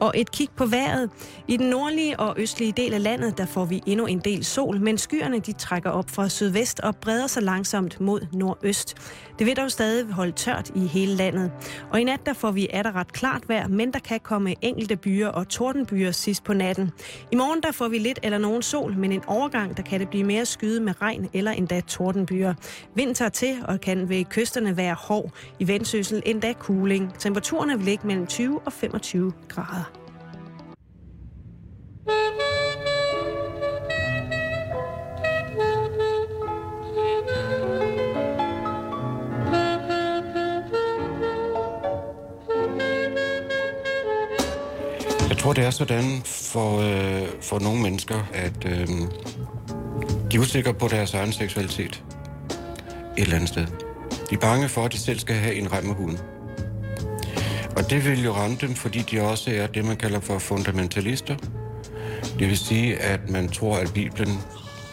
[0.00, 1.10] Og et kig på vejret.
[1.48, 4.80] I den nordlige og østlige del af landet, der får vi endnu en del sol,
[4.80, 8.96] men skyerne de trækker op fra sydvest og breder sig langsomt mod nordøst.
[9.38, 11.52] Det vil dog stadig holde tørt i hele landet.
[11.90, 14.96] Og i nat der får vi er ret klart vejr, men der kan komme enkelte
[14.96, 16.90] byer og tordenbyer sidst på natten.
[17.32, 20.08] I morgen der får vi lidt eller nogen sol, men en overgang der kan det
[20.08, 22.54] blive mere skyde med regn eller endda tordenbyer.
[22.94, 25.30] Vind tager til og kan ved kysterne være hård.
[25.58, 27.14] I Vendsyssel endda cooling.
[27.18, 29.89] Temperaturerne vil ligge mellem 20 og 25 grader
[45.40, 48.88] tror, det er sådan for, øh, for nogle mennesker, at øh,
[50.30, 52.04] de er usikre på deres egen seksualitet
[53.16, 53.66] et eller andet sted.
[54.30, 56.18] De er bange for, at de selv skal have en rem af huden.
[57.76, 61.36] Og det vil jo ramme dem, fordi de også er det, man kalder for fundamentalister.
[62.40, 64.38] Det vil sige, at man tror, at Bibelen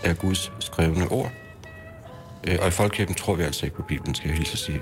[0.03, 1.31] er Guds skrevne ord.
[2.47, 4.81] Øh, og i Folkekirken tror vi altså ikke på Bibelen, skal jeg hilse at sige.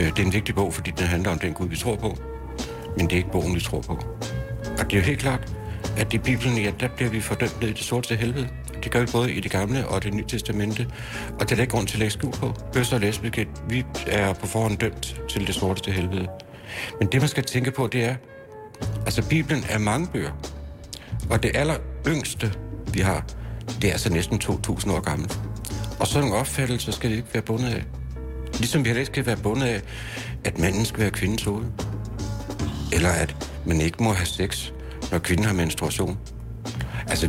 [0.00, 2.18] Øh, det er en vigtig bog, fordi den handler om den Gud, vi tror på.
[2.96, 3.92] Men det er ikke bogen, vi tror på.
[4.78, 5.52] Og det er jo helt klart,
[5.96, 8.48] at i Bibelen, ja, der bliver vi fordømt ned i det sorte helvede.
[8.84, 10.86] Det gør vi både i det gamle og det nye testamente.
[11.40, 12.54] Og det er der ikke grund til at lægge skjul på.
[12.72, 16.28] Bøs og lesbiske, vi er på forhånd dømt til det sorte helvede.
[17.00, 18.14] Men det, man skal tænke på, det er,
[19.06, 20.32] altså Bibelen er mange bøger.
[21.30, 22.52] Og det aller yngste,
[22.92, 23.24] vi har,
[23.82, 25.40] det er altså næsten 2.000 år gammelt.
[26.00, 27.84] Og sådan en opfattelse skal vi ikke være bundet af.
[28.58, 29.82] Ligesom vi heller ikke skal være bundet af,
[30.44, 31.64] at manden skal være kvindens hoved.
[32.92, 34.70] Eller at man ikke må have sex,
[35.10, 36.18] når kvinden har menstruation.
[37.08, 37.28] Altså,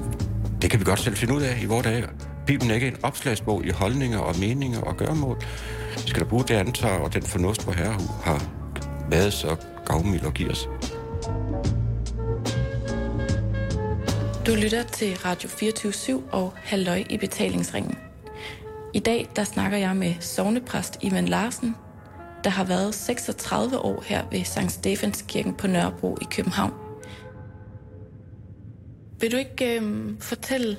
[0.62, 2.06] det kan vi godt selv finde ud af i vores dage.
[2.46, 5.38] Bibelen er ikke en opslagsbog i holdninger og meninger og gørmål.
[6.04, 8.44] Vi skal da bruge det ansvar og den fornuft, hvor Herre har
[9.10, 10.70] været så gavmild og giver os.
[14.50, 17.98] Du lytter til Radio 24 og Halløj i betalingsringen.
[18.94, 21.76] I dag der snakker jeg med sovnepræst Ivan Larsen,
[22.44, 24.72] der har været 36 år her ved St.
[24.72, 26.74] Stefans Kirken på Nørrebro i København.
[29.20, 30.78] Vil du ikke øh, fortælle,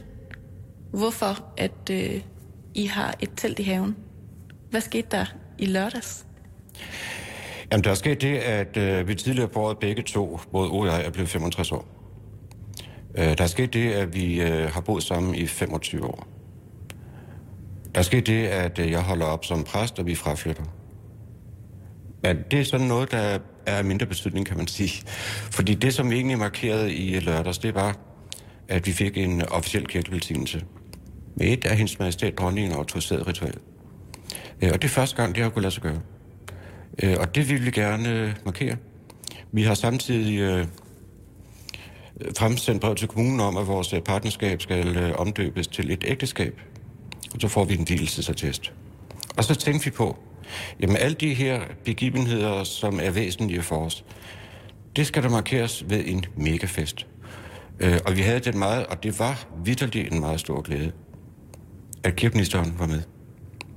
[0.93, 2.21] hvorfor at øh,
[2.75, 3.97] I har et telt i haven?
[4.71, 5.25] Hvad skete der
[5.59, 6.27] i lørdags?
[7.73, 10.87] Jamen, der skete det, at øh, vi tidligere på året begge to, både O og
[10.87, 12.00] jeg, er blevet 65 år.
[13.15, 16.27] Øh, der er sket det, at vi øh, har boet sammen i 25 år.
[17.95, 20.63] Der er sket det, at øh, jeg holder op som præst, og vi fraflytter.
[22.25, 25.03] Ja, det er sådan noget, der er mindre betydning, kan man sige.
[25.51, 27.97] Fordi det, som vi egentlig markerede i lørdags, det var,
[28.69, 30.65] at vi fik en officiel kirkevelsignelse
[31.37, 33.55] med et af hendes majestæt dronningen autoriseret ritual.
[34.63, 36.01] Øh, og det er første gang, det har kunnet lade sig gøre.
[37.03, 38.77] Øh, og det vil vi gerne markere.
[39.53, 40.67] Vi har samtidig øh,
[42.21, 46.05] Øh, fremsendt brev til kommunen om, at vores øh, partnerskab skal øh, omdøbes til et
[46.07, 46.61] ægteskab.
[47.35, 48.73] Og så får vi en hvielsesattest.
[49.37, 50.17] Og så tænkte vi på,
[50.81, 54.05] Jamen alle de her begivenheder, som er væsentlige for os,
[54.97, 57.07] det skal der markeres ved en megafest.
[58.07, 60.93] Og vi havde den meget, og det var vidderligt en meget stor glæde,
[62.05, 63.03] at kirkeministeren var med.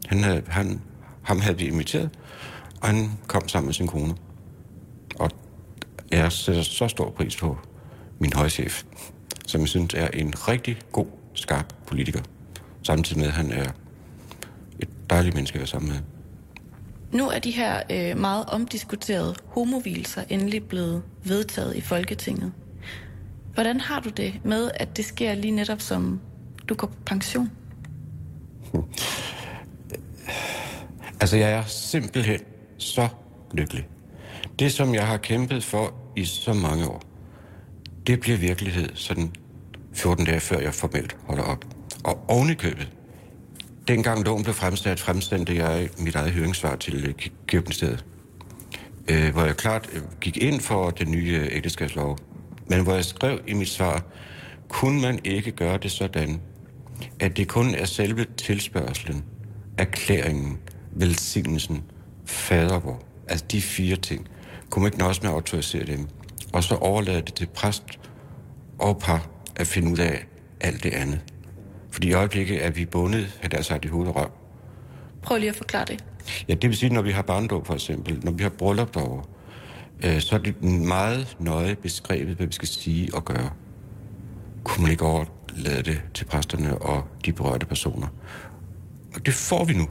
[0.08, 0.82] Han havde, han,
[1.24, 2.10] ham havde vi inviteret,
[2.82, 4.16] og han kom sammen med sin kone.
[5.20, 5.30] Og
[6.12, 7.58] jeg sætter så stor pris på
[8.20, 8.84] min højchef,
[9.48, 12.22] som jeg synes er en rigtig god, skarp politiker.
[12.84, 13.72] Samtidig med, at han er
[14.80, 16.00] et dejligt menneske at være sammen med.
[17.20, 22.52] Nu er de her øh, meget omdiskuterede homovilser endelig blevet vedtaget i Folketinget.
[23.54, 26.22] Hvordan har du det med, at det sker lige netop som
[26.70, 27.52] du går på pension?
[31.22, 32.40] Altså, jeg er simpelthen
[32.78, 33.08] så
[33.54, 33.88] lykkelig.
[34.60, 37.02] Det, som jeg har kæmpet for i så mange år,
[38.08, 39.32] det bliver virkelighed sådan
[39.94, 41.66] 14 dage før jeg formelt holder op.
[42.04, 42.92] Og oven i købet,
[43.88, 47.14] Dengang loven blev fremsat, fremstillede jeg mit eget høringssvar til øh,
[47.48, 48.06] Kirkenstedet,
[49.08, 52.18] øh, hvor jeg klart øh, gik ind for den nye øh, ægteskabslov.
[52.68, 54.04] Men hvor jeg skrev i mit svar,
[54.70, 56.42] kunne man ikke gøre det sådan,
[57.20, 59.24] at det kun er selve tilspørgselen,
[59.78, 60.60] erklæringen,
[60.92, 61.84] velsignelsen,
[62.26, 64.28] fadervor, altså de fire ting,
[64.70, 66.08] kunne man ikke nøjes med at autorisere dem,
[66.54, 68.00] og så overlade det til præst
[68.80, 70.26] og par at finde ud af
[70.62, 71.20] alt det andet.
[71.92, 74.32] Fordi i øjeblikket er vi bundet af deres sagt i hoved og røv.
[75.22, 76.04] Prøv lige at forklare det.
[76.48, 79.24] Ja, det vil sige, når vi har barndåb for eksempel, når vi har bryllup derovre,
[80.04, 83.50] øh, så er det meget nøje beskrevet, hvad vi skal sige og gøre.
[84.64, 88.08] Kunne man ikke overlade det til præsterne og de berørte personer?
[89.16, 89.88] Og det får vi nu.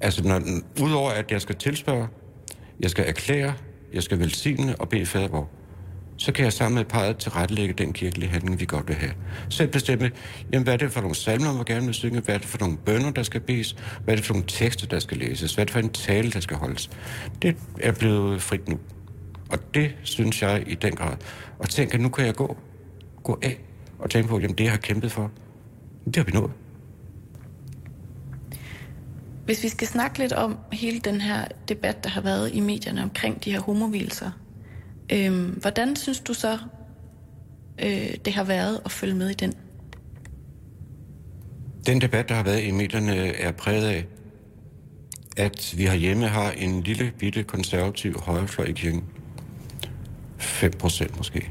[0.00, 0.40] Altså, når,
[0.82, 2.08] udover at jeg skal tilspørge,
[2.80, 3.54] jeg skal erklære,
[3.94, 5.50] jeg skal velsigne og bede fadervor,
[6.16, 9.12] så kan jeg sammen med parret tilrettelægge den kirkelige handling, vi godt vil have.
[9.48, 10.10] Selv bestemme,
[10.52, 12.58] jamen, hvad er det for nogle salmer, man gerne vil synge, hvad er det for
[12.58, 15.62] nogle bønder, der skal bes, hvad er det for nogle tekster, der skal læses, hvad
[15.62, 16.90] er det for en tale, der skal holdes.
[17.42, 18.78] Det er blevet frit nu.
[19.50, 21.16] Og det synes jeg i den grad.
[21.58, 22.56] Og tænk, at nu kan jeg gå,
[23.22, 23.60] gå af
[23.98, 25.30] og tænke på, jamen det, jeg har kæmpet for,
[26.04, 26.50] det har vi nået.
[29.44, 33.02] Hvis vi skal snakke lidt om hele den her debat, der har været i medierne
[33.02, 34.30] omkring de her homovilser,
[35.12, 36.58] øh, hvordan synes du så,
[37.82, 39.54] øh, det har været at følge med i den?
[41.86, 44.06] Den debat, der har været i medierne, er præget af,
[45.36, 49.04] at vi herhjemme har en lille bitte konservativ højrefløj i kirken.
[50.38, 51.50] 5 procent måske.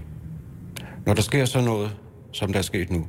[1.06, 1.96] Når der sker sådan noget,
[2.32, 3.08] som der er sket nu,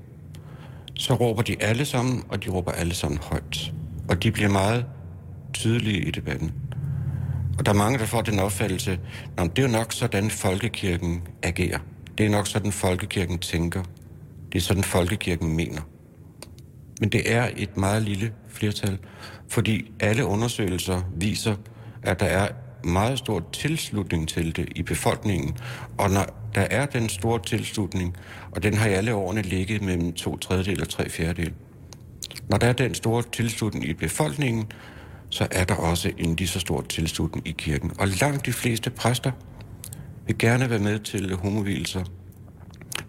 [0.95, 3.73] så råber de alle sammen, og de råber alle sammen højt.
[4.13, 4.87] Og de bliver meget
[5.53, 6.53] tydelige i debatten.
[7.59, 8.99] Og der er mange, der får den opfattelse,
[9.37, 11.79] at det er jo nok sådan, folkekirken agerer.
[12.19, 13.83] Det er nok sådan, folkekirken tænker.
[14.53, 15.81] Det er sådan, folkekirken mener.
[17.01, 18.99] Men det er et meget lille flertal,
[19.49, 21.55] fordi alle undersøgelser viser,
[22.03, 22.49] at der er
[22.85, 25.57] meget stor tilslutning til det i befolkningen.
[25.99, 28.17] Og når der er den store tilslutning,
[28.51, 31.53] og den har i alle årene ligget mellem to tredjedel og tre fjerdedel.
[32.49, 34.73] Når der er den store tilslutning i befolkningen,
[35.31, 37.93] så er der også en lige så stor tilslutning i kirken.
[37.99, 39.33] Og langt de fleste præster
[40.27, 42.05] vil gerne være med til homovilser.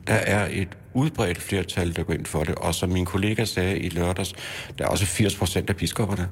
[0.08, 3.80] Der er et udbredt flertal, der går ind for det, og som min kollega sagde
[3.80, 4.34] i lørdags,
[4.78, 6.30] der er også 80 procent af biskopperne,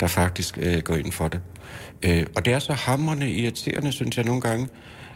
[0.00, 1.40] der faktisk øh, går ind for det.
[2.02, 4.68] Øh, og det er så hammerne irriterende, synes jeg nogle gange,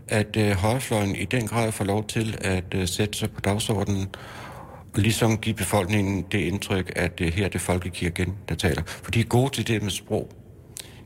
[0.09, 4.09] at øh, højrefløjen i den grad får lov til at øh, sætte sig på dagsordenen
[4.97, 8.83] ligesom give befolkningen det indtryk, at det her er det folkekirken, der taler.
[8.87, 10.31] For de er gode til det med sprog.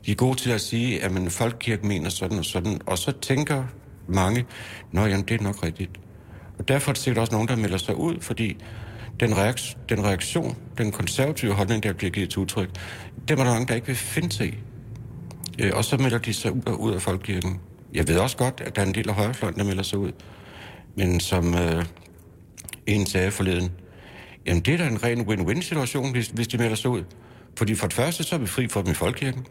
[0.05, 3.11] De er gode til at sige, at man folkekirken mener sådan og sådan, og så
[3.11, 3.63] tænker
[4.07, 4.45] mange,
[4.91, 5.91] nå jamen, det er nok rigtigt.
[6.59, 8.57] Og derfor er det sikkert også nogen, der melder sig ud, fordi
[9.19, 12.69] den, reaktion, den reaktion, den konservative holdning, der bliver givet til udtryk,
[13.21, 14.57] det er der mange, der ikke vil finde sig i.
[15.59, 17.59] Øh, og så melder de sig ud, ud af folkekirken.
[17.93, 20.11] Jeg ved også godt, at der er en del af højrefløjen, der melder sig ud.
[20.95, 21.85] Men som øh,
[22.87, 23.71] en sagde forleden,
[24.45, 27.03] jamen det er da en ren win-win-situation, hvis, hvis de melder sig ud.
[27.57, 29.45] Fordi for det første, så er vi fri for dem i folkekirken.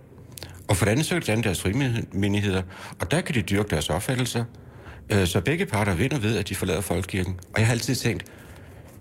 [0.68, 2.62] Og for det andet, så kan de danne deres frimenigheder.
[3.00, 4.44] Og der kan de dyrke deres opfattelser.
[5.12, 7.40] Øh, så begge parter vinder ved, at de forlader folkekirken.
[7.54, 8.24] Og jeg har altid tænkt,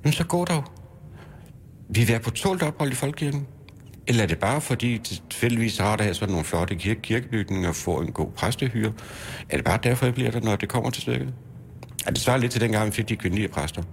[0.03, 0.63] jamen så går dog.
[1.89, 3.47] Vi er på tålt ophold i folkekirken.
[4.07, 4.97] Eller er det bare fordi
[5.29, 8.93] tilfældigvis har der sådan nogle flotte kirke, kirkebygninger og får en god præstehyre?
[9.49, 11.33] Er det bare derfor, jeg bliver der, når det kommer til stykket?
[12.07, 13.83] Er det svarer lidt til dengang, vi fik de kvindelige præster.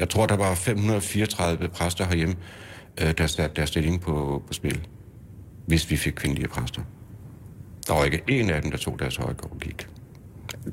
[0.00, 2.34] Jeg tror, der var 534 præster herhjemme,
[3.00, 4.86] øh, der satte deres stilling på, på spil,
[5.66, 6.82] hvis vi fik kvindelige præster.
[7.86, 9.88] Der var ikke en af dem, der tog deres høje og gik.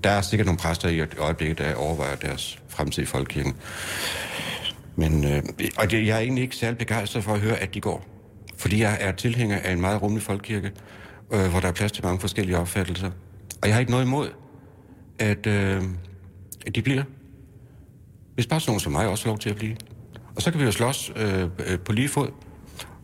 [0.03, 3.55] Der er sikkert nogle præster i øjeblikket, der overvejer deres fremtid i folkekirken.
[4.95, 5.43] Men, øh,
[5.77, 8.05] og det, jeg er egentlig ikke særlig begejstret for at høre, at de går.
[8.57, 10.71] Fordi jeg er tilhænger af en meget rummelig folkekirke,
[11.33, 13.11] øh, hvor der er plads til mange forskellige opfattelser.
[13.61, 14.29] Og jeg har ikke noget imod,
[15.19, 15.83] at, øh,
[16.65, 17.03] at de bliver.
[18.37, 19.75] Hvis bare sådan nogen som mig også får lov til at blive.
[20.35, 22.29] Og så kan vi jo slås øh, øh, på lige fod.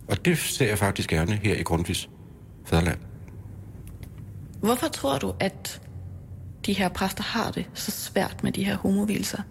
[0.08, 2.10] Og det ser jeg faktisk gerne her i Grundtvigs
[2.66, 2.98] fædreland.
[4.60, 5.82] Hvorfor tror du, at
[6.66, 9.42] de her præster har det så svært med de her homovilser?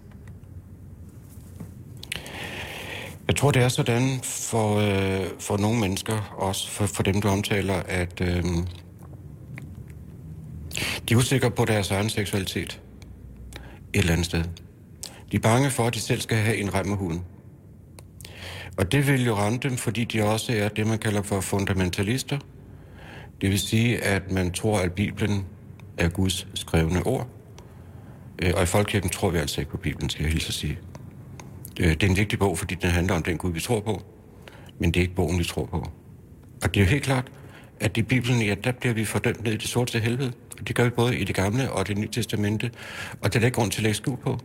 [3.27, 7.27] Jeg tror, det er sådan for, øh, for nogle mennesker, også for, for dem, du
[7.27, 8.43] omtaler, at øh,
[11.09, 12.81] de er usikre på deres egen seksualitet
[13.93, 14.43] et eller andet sted.
[15.33, 17.19] De er bange for, at de selv skal have en rem af.
[18.77, 22.39] Og det vil jo ramme dem, fordi de også er det, man kalder for fundamentalister.
[23.41, 25.45] Det vil sige, at man tror, at Bibelen
[25.97, 27.27] er Guds skrevne ord.
[28.41, 30.79] Øh, og i Folkekirken tror vi altså ikke på Bibelen, skal jeg hilse at sige.
[31.79, 34.01] Øh, det er en vigtig bog, fordi den handler om den Gud, vi tror på.
[34.79, 35.91] Men det er ikke bogen, vi tror på.
[36.63, 37.31] Og det er jo helt klart,
[37.79, 40.33] at i Bibelen, ja, der bliver vi fordømt ned i det sorte helvede.
[40.59, 42.71] Og det gør vi både i det gamle og det nye testamente.
[43.21, 44.39] Og det er der ikke grund til at lægge skjul på.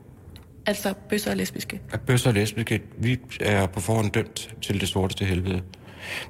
[0.68, 1.80] Altså bøsser og lesbiske?
[1.92, 5.62] At bøsser og lesbiske, vi er på forhånd dømt til det sorteste helvede.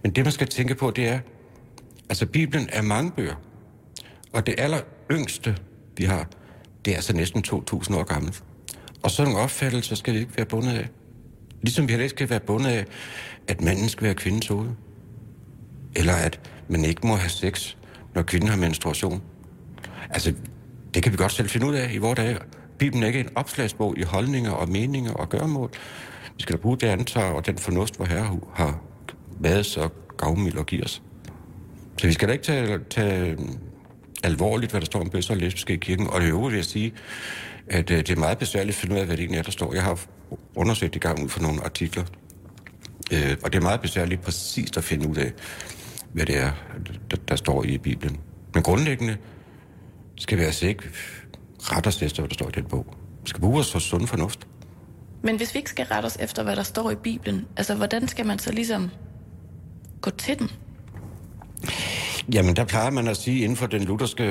[0.03, 1.19] Men det, man skal tænke på, det er,
[2.09, 3.35] altså Bibelen er mange bøger.
[4.33, 4.81] Og det aller
[5.11, 5.57] yngste,
[5.97, 6.29] vi har,
[6.85, 8.45] det er altså næsten 2.000 år gammelt.
[9.03, 10.89] Og sådan nogle opfattelser skal vi ikke være bundet af.
[11.63, 12.85] Ligesom vi heller ikke skal være bundet af,
[13.49, 14.71] at manden skal være kvindens hoved.
[15.97, 17.77] Eller at man ikke må have sex,
[18.15, 19.23] når kvinden har menstruation.
[20.11, 20.35] Altså,
[20.95, 22.39] det kan vi godt selv finde ud af i vores dage.
[22.79, 25.71] Bibelen er ikke en opslagsbog i holdninger og meninger og gørmål.
[26.37, 28.81] Vi skal da bruge det ansvar og den fornuft, hvor Herre har
[29.41, 31.03] været så gavmild og giver os.
[31.99, 33.37] Så vi skal da ikke tage, tage
[34.25, 36.07] alvorligt, hvad der står om bøsser og lesbiske i kirken.
[36.07, 36.93] Og det øvrigt vil jeg sige,
[37.67, 39.51] at øh, det er meget besværligt at finde ud af, hvad det egentlig er, der
[39.51, 39.75] står.
[39.75, 40.01] Jeg har
[40.55, 42.05] undersøgt i gang ud for nogle artikler,
[43.13, 45.33] øh, og det er meget besværligt præcist at finde ud af,
[46.13, 46.51] hvad det er,
[47.11, 48.21] der, der står i Bibelen.
[48.55, 49.17] Men grundlæggende
[50.17, 50.83] skal vi altså ikke
[51.61, 52.87] rette os efter, hvad der står i den bog.
[53.23, 54.47] Vi skal bruge os for sund fornuft.
[55.23, 58.09] Men hvis vi ikke skal rette os efter, hvad der står i Bibelen, altså hvordan
[58.09, 58.91] skal man så ligesom
[60.01, 60.51] gå til den?
[62.33, 64.25] Jamen, der plejer man at sige inden for den lutherske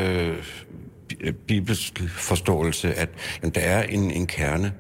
[1.20, 3.10] øh, bibelske forståelse, at
[3.42, 4.74] jamen, der er en, en kerne,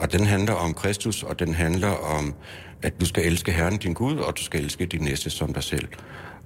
[0.00, 2.34] og den handler om Kristus, og den handler om,
[2.82, 5.62] at du skal elske Herren din Gud, og du skal elske din næste som dig
[5.62, 5.88] selv.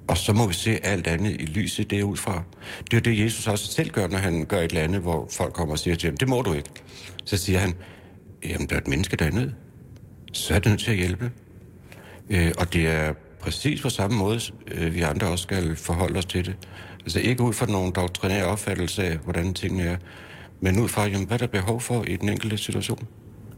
[0.09, 2.43] Og så må vi se alt andet i lyset derudfra.
[2.91, 5.53] Det er det, Jesus også selv gør, når han gør et eller andet, hvor folk
[5.53, 6.71] kommer og siger til ham, det må du ikke.
[7.25, 7.75] Så siger han,
[8.45, 9.51] jamen der er et menneske, der er nød.
[10.33, 11.31] Så er det nødt til at hjælpe.
[12.31, 16.27] Øh, og det er præcis på samme måde, øh, vi andre også skal forholde os
[16.27, 16.57] til det.
[17.01, 19.97] Altså ikke ud fra nogen doktrinær opfattelse af, hvordan tingene er,
[20.61, 23.07] men ud fra, jamen, hvad der er behov for i den enkelte situation.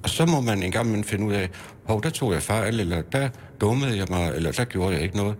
[0.02, 1.50] Og så må man engang finde ud af,
[1.85, 3.28] hov, der tog jeg fejl, eller der
[3.61, 5.37] dummede jeg mig, eller der gjorde jeg ikke noget.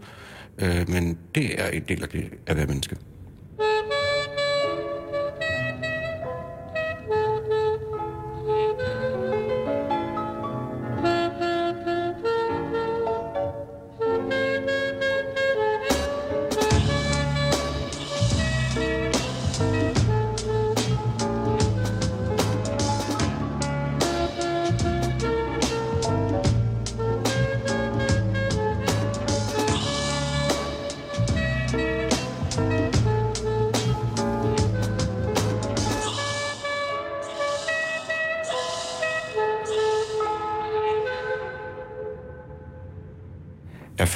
[0.59, 2.97] Øh, men det er en del af det at være menneske.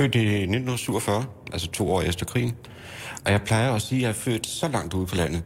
[0.04, 2.56] Født i 1947, altså to år efter krigen.
[3.24, 5.42] Og jeg plejer at sige, at jeg er født så langt ude på landet,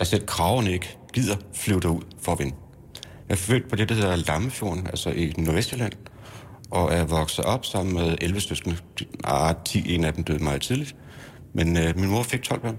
[0.00, 2.54] at selv kraverne ikke gider flyve derud for at vinde.
[3.28, 5.92] Jeg er født på det, der hedder Lammefjorden, altså i Nordvestjylland,
[6.70, 8.76] og er vokset op sammen med 11 søskende.
[9.24, 10.96] Ah, 10, en af dem døde meget tidligt.
[11.54, 12.78] Men øh, min mor fik 12 børn.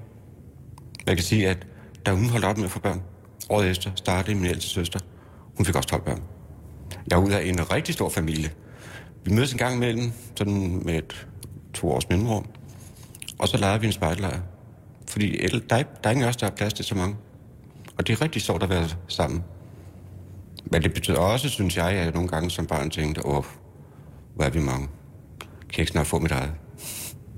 [1.06, 1.68] Jeg kan sige, at
[2.06, 3.02] da hun holdt op med at få børn,
[3.50, 5.00] året efter startede min ældste søster.
[5.58, 6.22] Hun fik også 12 børn.
[7.10, 8.52] Jeg er ud af en rigtig stor familie,
[9.26, 11.28] vi mødes en gang imellem, sådan med et
[11.74, 12.46] to års mellemrum,
[13.40, 14.40] og så leger vi en spejllejr.
[15.08, 17.16] Fordi der er, der er ingen os, der har plads til så mange.
[17.98, 19.44] Og det er rigtig sjovt at være sammen.
[20.66, 23.44] Men det betyder også, synes jeg, at jeg nogle gange som barn tænkte, åh,
[24.36, 24.88] hvor er vi mange.
[25.40, 26.52] Kan jeg ikke snart få mit eget?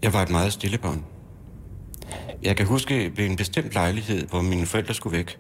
[0.02, 1.06] Jeg var et meget stille barn.
[2.44, 5.38] Jeg kan huske ved en bestemt lejlighed, hvor mine forældre skulle væk.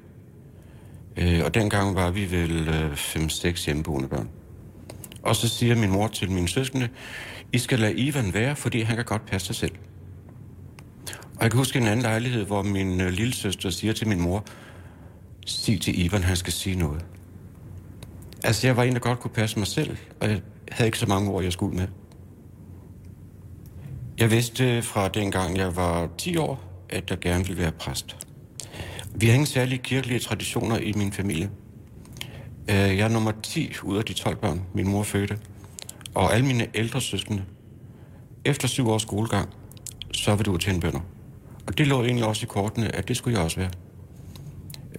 [1.18, 4.30] Øh, og dengang var vi vel 5-6 øh, hjemmeboende børn.
[5.26, 6.90] Og så siger min mor til mine søskende,
[7.54, 9.76] I skal lade Ivan være, fordi han kan godt passe sig selv.
[11.36, 14.22] Og jeg kan huske en anden lejlighed, hvor min øh, lille søster siger til min
[14.22, 14.46] mor,
[15.46, 17.06] sig til Ivan, han skal sige noget.
[18.44, 20.42] Altså, jeg var en, der godt kunne passe mig selv, og jeg
[20.72, 21.88] havde ikke så mange ord, jeg skulle med.
[24.18, 28.18] Jeg vidste fra dengang, jeg var 10 år, at jeg gerne ville være præst.
[29.16, 31.50] Vi har ingen særlige kirkelige traditioner i min familie.
[32.70, 35.38] Øh, jeg er nummer 10 ud af de 12 børn, min mor fødte.
[36.14, 37.44] Og alle mine ældre søskende,
[38.46, 39.50] efter syv års skolegang,
[40.12, 41.00] så vil du til en bønder.
[41.68, 43.70] Og det lå egentlig også i kortene, at det skulle jeg også være.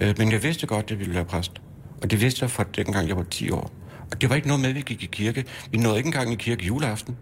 [0.01, 1.53] Øh, men jeg vidste godt, at jeg ville være præst.
[2.03, 3.71] Og det vidste jeg fra dengang, jeg var 10 år.
[4.11, 5.45] Og det var ikke noget med, at vi gik i kirke.
[5.71, 7.17] Vi nåede ikke engang i kirke juleaften.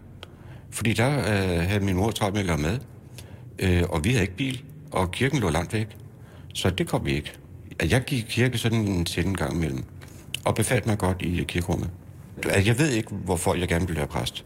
[0.71, 2.79] Fordi der øh, havde min mor travlt med at lave mad.
[3.59, 5.97] Øh, og vi havde ikke bil, og kirken lå langt væk.
[6.53, 7.31] Så det kom vi ikke.
[7.89, 9.83] Jeg gik i kirke sådan en sjældent gang imellem
[10.45, 11.89] og befandt mig godt i kirkerummet.
[12.43, 14.45] Altså, jeg ved ikke, hvorfor jeg gerne vil være præst.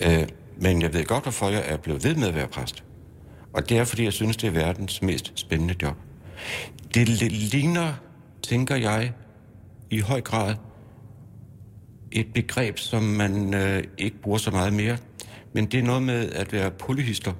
[0.00, 2.84] Øh, men jeg ved godt, hvorfor jeg er blevet ved med at være præst.
[3.52, 5.96] Og det er, fordi jeg synes, det er verdens mest spændende job.
[6.94, 7.92] Det ligner,
[8.42, 9.12] tænker jeg,
[9.90, 10.54] i høj grad
[12.12, 14.96] et begreb, som man øh, ikke bruger så meget mere.
[15.52, 17.32] Men det er noget med at være polyhister.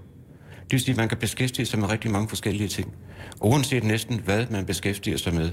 [0.50, 2.92] Det vil sige, at man kan beskæftige sig med rigtig mange forskellige ting.
[3.40, 5.50] Og uanset næsten, hvad man beskæftiger sig med,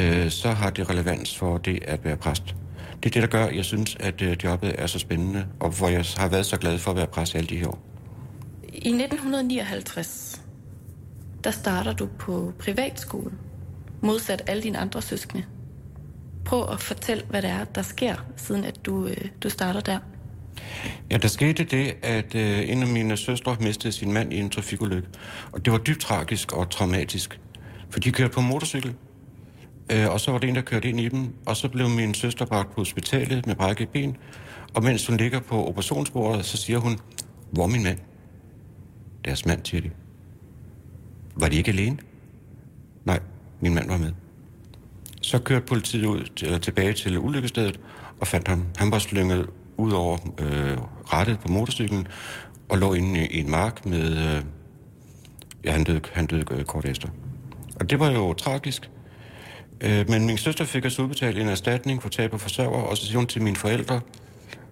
[0.00, 2.54] øh, så har det relevans for det at være præst.
[3.02, 5.70] Det er det, der gør, at jeg synes, at øh, jobbet er så spændende, og
[5.70, 7.78] hvor jeg har været så glad for at være præst alle de her år.
[8.72, 10.42] I 1959,
[11.44, 13.30] der starter du på privatskole,
[14.02, 15.44] modsat alle dine andre søskende.
[16.44, 19.98] Prøv at fortælle, hvad det er, der sker, siden at du, øh, du starter der.
[21.10, 24.50] Ja, der skete det, at øh, en af mine søstre mistede sin mand i en
[24.50, 25.08] trafikulykke.
[25.52, 27.40] Og det var dybt tragisk og traumatisk.
[27.90, 28.94] For de kørte på motorcykel,
[29.92, 32.14] Øh, og så var det en, der kørte ind i dem, og så blev min
[32.14, 34.16] søster bragt på hospitalet med brækket ben,
[34.74, 36.98] og mens hun ligger på operationsbordet, så siger hun,
[37.50, 37.98] hvor min mand?
[39.24, 39.90] Deres mand, siger de.
[41.36, 41.98] Var de ikke alene?
[43.04, 43.20] Nej,
[43.60, 44.12] min mand var med.
[45.22, 47.80] Så kørte politiet ud, eller tilbage til ulykkestedet
[48.20, 48.64] og fandt ham.
[48.76, 52.06] Han var slynget ud over øh, rettet på motorcyklen
[52.68, 54.36] og lå inde i en mark med...
[54.36, 54.42] Øh,
[55.64, 57.08] ja, han døde, han døde øh, kort efter.
[57.80, 58.90] Og det var jo tragisk.
[59.80, 63.06] Øh, men min søster fik også udbetalt en erstatning for tab og forsørger, og så
[63.06, 64.00] siger hun til mine forældre,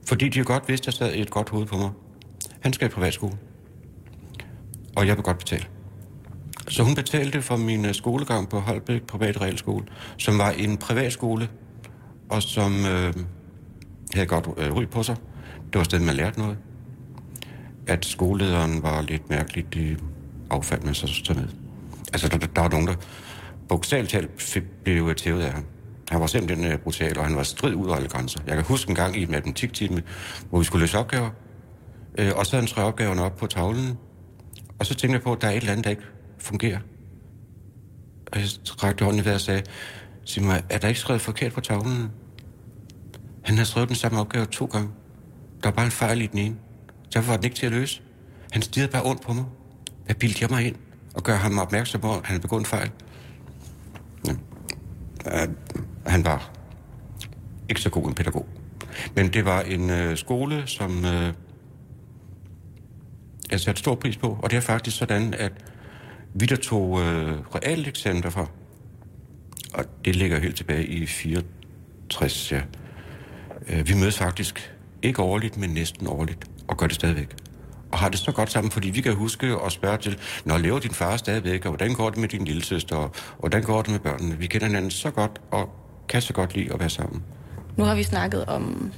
[0.07, 1.91] fordi de jo godt vidste, at jeg sad i et godt hoved på mig.
[2.61, 3.33] Han skal i privatskole.
[4.97, 5.65] Og jeg vil godt betale.
[6.69, 9.85] Så hun betalte for min øh, skolegang på Holbæk Privat Realskole,
[10.19, 11.49] som var en privatskole,
[12.31, 13.15] og som øh,
[14.15, 15.17] havde godt øh, ry på sig.
[15.73, 16.57] Det var stedet, man lærte noget.
[17.87, 19.97] At skolelederen var lidt mærkeligt i
[20.51, 21.49] affald, man så med.
[22.13, 22.95] Altså, der, der var nogen, der
[23.69, 25.65] bogstaveligt talt blev tævet af ham.
[26.11, 28.41] Han var simpelthen øh, brutal, og han var strid ud af alle grænser.
[28.47, 30.03] Jeg kan huske en gang i et matematiktime,
[30.51, 31.31] hvor vi skulle løse opgaver,
[32.19, 33.99] øh, og så han skrev opgaverne op på tavlen,
[34.79, 36.03] og så tænkte jeg på, at der er et eller andet, der ikke
[36.39, 36.79] fungerer.
[38.33, 38.49] Og jeg
[38.83, 39.63] rakte hånden i vejret og sagde,
[40.25, 42.11] sig mig, er der ikke skrevet forkert på tavlen?
[43.45, 44.89] Han har skrevet den samme opgave to gange.
[45.63, 46.57] Der var bare en fejl i den ene.
[47.15, 48.03] Derfor var den ikke til at løse.
[48.53, 49.45] Han stirrede bare ondt på mig.
[50.09, 50.77] Jeg bildte jeg mig ind
[51.15, 52.91] og gør ham opmærksom på, at han havde begået en fejl
[55.25, 55.51] at
[56.07, 56.51] Han var
[57.69, 58.47] ikke så god en pædagog.
[59.17, 61.33] Men det var en øh, skole, som øh,
[63.51, 64.39] jeg satte stor pris på.
[64.43, 65.53] Og det er faktisk sådan, at
[66.35, 68.47] vi der tog øh, realeksamen derfra,
[69.75, 72.61] og det ligger helt tilbage i 64, ja.
[73.69, 77.37] Øh, vi mødes faktisk ikke årligt, men næsten årligt, og gør det stadigvæk.
[77.95, 80.79] Og har det så godt sammen, fordi vi kan huske og spørge til, når lever
[80.79, 83.91] din far stadigvæk, og hvordan går det med din lille søster, og hvordan går det
[83.91, 84.39] med børnene?
[84.39, 85.69] Vi kender hinanden så godt, og
[86.09, 87.23] kan så godt lide at være sammen.
[87.77, 88.93] Nu har vi snakket om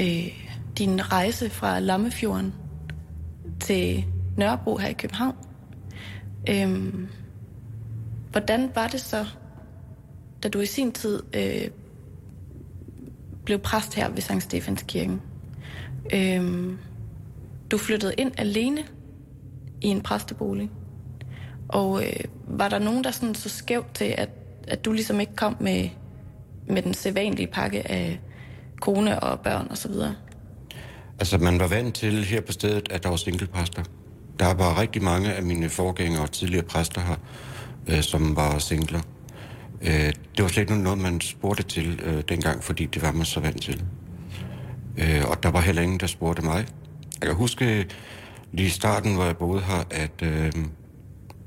[0.00, 0.46] øh,
[0.78, 2.54] din rejse fra Lammefjorden
[3.60, 4.04] til
[4.36, 5.34] Nørrebro her i København.
[6.48, 7.08] Øhm,
[8.30, 9.26] hvordan var det så,
[10.42, 11.70] da du i sin tid øh,
[13.44, 15.20] blev præst her ved Sankt Stefans Kirken?
[16.14, 16.78] Øhm,
[17.70, 18.84] du flyttede ind alene
[19.80, 20.70] i en præstebolig.
[21.68, 24.28] Og øh, var der nogen, der sådan så skævt til, at,
[24.68, 25.88] at du ligesom ikke kom med,
[26.68, 28.20] med den sædvanlige pakke af
[28.80, 29.92] kone og børn osv.?
[31.18, 33.82] Altså, man var vant til her på stedet, at der var singlepræster.
[34.38, 37.16] Der var rigtig mange af mine forgængere og tidligere præster her,
[37.88, 39.00] øh, som var singler.
[39.82, 43.24] Øh, det var slet ikke noget, man spurgte til øh, dengang, fordi det var man
[43.26, 43.84] så vant til.
[44.98, 46.66] Øh, og der var heller ingen, der spurgte mig.
[47.20, 47.86] Jeg kan huske
[48.52, 50.52] lige i starten, hvor jeg boede her, at øh,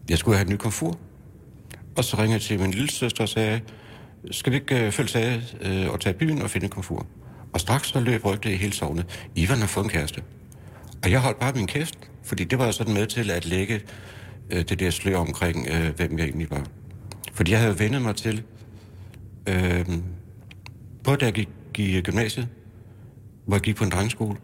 [0.10, 0.98] jeg skulle have en ny komfur.
[1.98, 3.62] Og så ringede jeg til min lille søster og sagde,
[4.32, 7.06] skal vi ikke øh, følge sig øh, og tage byen og finde en komfur?
[7.54, 9.30] Og straks så løb rygtet i hele sovnet.
[9.36, 10.22] Ivan har fået en kæreste.
[11.04, 13.82] Og jeg holdt bare min kæft, fordi det var sådan med til at lægge
[14.50, 16.64] øh, det der slør omkring, øh, hvem jeg egentlig var.
[17.34, 18.44] Fordi jeg havde vendet mig til,
[19.48, 19.86] øh,
[21.04, 22.48] både da jeg gik i gymnasiet,
[23.46, 24.38] hvor jeg gik på en drengskole,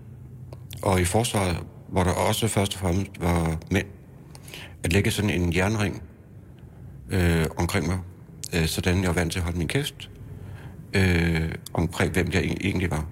[0.82, 1.58] og i forsvaret,
[1.88, 3.88] hvor der også først og fremmest var mænd,
[4.84, 6.04] at lægge sådan en jernring
[7.10, 8.00] øh, omkring mig,
[8.56, 10.10] øh, sådan jeg var vant til at holde min kæft,
[10.94, 13.06] øh, omkring hvem jeg egentlig var.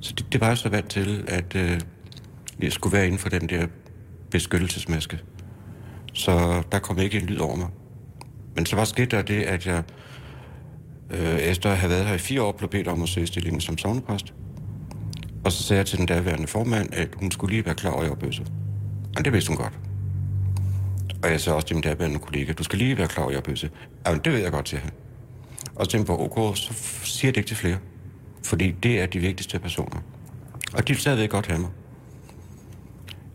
[0.00, 1.80] Så det, det var jeg så vant til, at øh,
[2.60, 3.66] jeg skulle være inden for den der
[4.30, 5.18] beskyttelsesmaske.
[6.12, 7.68] Så der kom ikke en lyd over mig.
[8.54, 9.82] Men så var sket der det, at jeg
[11.10, 13.60] øh, efter at have været her i fire år, blev bedt om at søge stillingen
[13.60, 14.34] som sovnepræst.
[15.44, 18.00] Og så sagde jeg til den daværende formand, at hun skulle lige være klar over,
[18.00, 18.46] at jeg var bøsse.
[19.16, 19.78] Og det vidste hun godt.
[21.22, 23.34] Og jeg sagde også til min daværende kollega, du skal lige være klar over, at
[23.34, 23.70] jeg er bøsse.
[24.06, 24.90] Jamen, det ved jeg godt, til han.
[25.74, 26.72] Og så tænkte på, ok, så
[27.04, 27.78] siger det ikke til flere.
[28.44, 30.00] Fordi det er de vigtigste personer.
[30.72, 31.70] Og de vil stadigvæk godt have mig.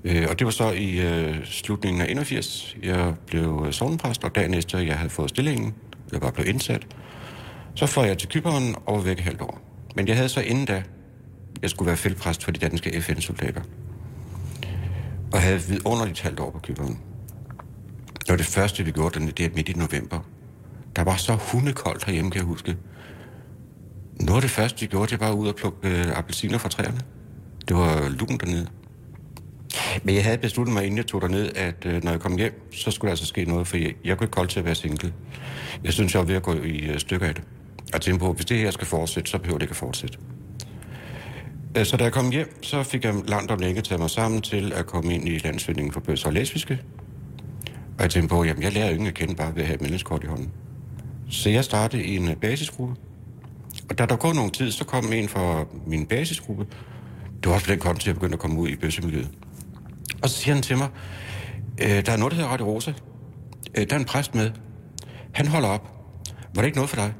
[0.03, 4.35] Øh, og det var så i øh, slutningen af 81, jeg blev øh, sovnepræst, og
[4.35, 5.73] dagen efter jeg havde fået stillingen,
[6.11, 6.87] jeg var blevet indsat,
[7.75, 9.61] så fløj jeg til Kyberen og var væk et halvt år.
[9.95, 10.83] Men jeg havde så inden da,
[11.61, 13.61] jeg skulle være feltpræst for de danske FN-soldater.
[15.33, 16.99] Og havde vidunderligt halvt år på Kyberen.
[18.19, 20.19] Det var det første, vi gjorde, den, det er midt i november.
[20.95, 22.77] Der var så hundekoldt herhjemme, kan jeg huske.
[24.19, 26.99] Noget af det første, vi gjorde, det var ud og plukke øh, appelsiner fra træerne.
[27.67, 28.67] Det var lukken dernede.
[30.03, 32.71] Men jeg havde besluttet mig, inden jeg tog derned, at øh, når jeg kom hjem,
[32.71, 34.75] så skulle der altså ske noget, for jeg, jeg kunne ikke kolde til at være
[34.75, 35.13] single.
[35.83, 37.43] Jeg synes, jeg var ved at gå i øh, stykker af det.
[37.93, 40.17] Og tænkte på, hvis det her skal fortsætte, så behøver det ikke at fortsætte.
[41.77, 44.41] Øh, så da jeg kom hjem, så fik jeg langt om længe taget mig sammen
[44.41, 46.79] til at komme ind i landsvindingen for bøsser og lesbiske.
[47.97, 49.81] Og jeg tænkte på, jamen jeg lærer ingen at kende bare ved at have et
[49.81, 50.51] menneskekort i hånden.
[51.29, 52.95] Så jeg startede i en øh, basisgruppe.
[53.89, 56.65] Og da der går nogen tid, så kom en fra min basisgruppe.
[57.43, 59.29] Det var også på den kom til at begynde at komme ud i bøssemiljøet.
[60.21, 60.89] Og så siger han til mig,
[61.81, 62.93] øh, der er noget, der hedder Radio Rosa.
[63.75, 64.51] Der er en præst med.
[65.31, 65.93] Han holder op.
[66.55, 67.13] Var det ikke noget for dig?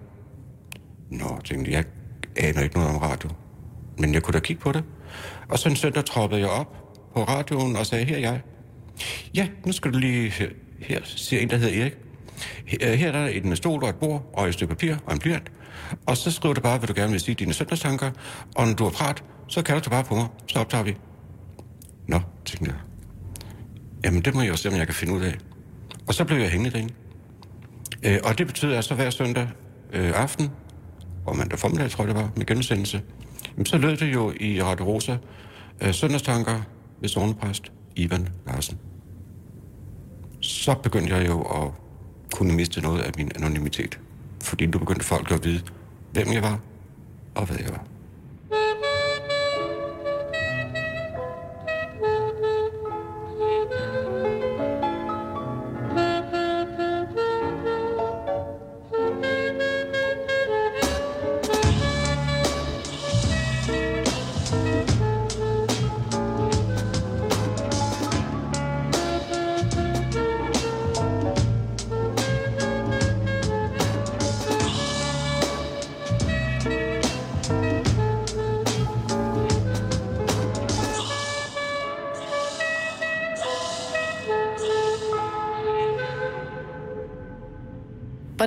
[1.09, 1.83] Nå, tænkte jeg,
[2.35, 3.29] jeg aner ikke noget om radio.
[3.99, 4.83] Men jeg kunne da kigge på det.
[5.49, 6.75] Og så en søndag troppede jeg op
[7.13, 8.41] på radioen og sagde, her er jeg.
[9.35, 10.29] Ja, nu skal du lige...
[10.29, 10.47] Her,
[10.79, 11.93] her siger en, der hedder Erik.
[12.65, 15.13] Her, øh, her er der en stol og et bord og et stykke papir og
[15.13, 15.51] en blyant.
[16.05, 18.11] Og så skriver du bare, hvad du gerne vil sige, dine søndagstanker.
[18.55, 20.27] Og når du har prat, så kalder du bare på mig.
[20.47, 20.95] Så optager vi.
[22.07, 22.79] Nå, tænkte jeg.
[24.03, 25.37] Jamen, det må jeg jo se, om jeg kan finde ud af.
[26.07, 26.93] Og så blev jeg hængende derinde.
[28.03, 29.47] Øh, og det betyder altså hver søndag
[29.93, 30.49] øh, aften,
[31.25, 33.01] og mandag formiddag, tror jeg det var, med genudsendelse,
[33.65, 35.17] så lød det jo i Radio Rosa,
[35.81, 36.61] øh, søndagstanker
[37.01, 38.77] ved sovnepræst Ivan Larsen.
[40.39, 41.71] Så begyndte jeg jo at
[42.33, 43.99] kunne miste noget af min anonymitet.
[44.43, 45.61] Fordi nu begyndte folk at vide,
[46.13, 46.59] hvem jeg var,
[47.35, 47.83] og hvad jeg var.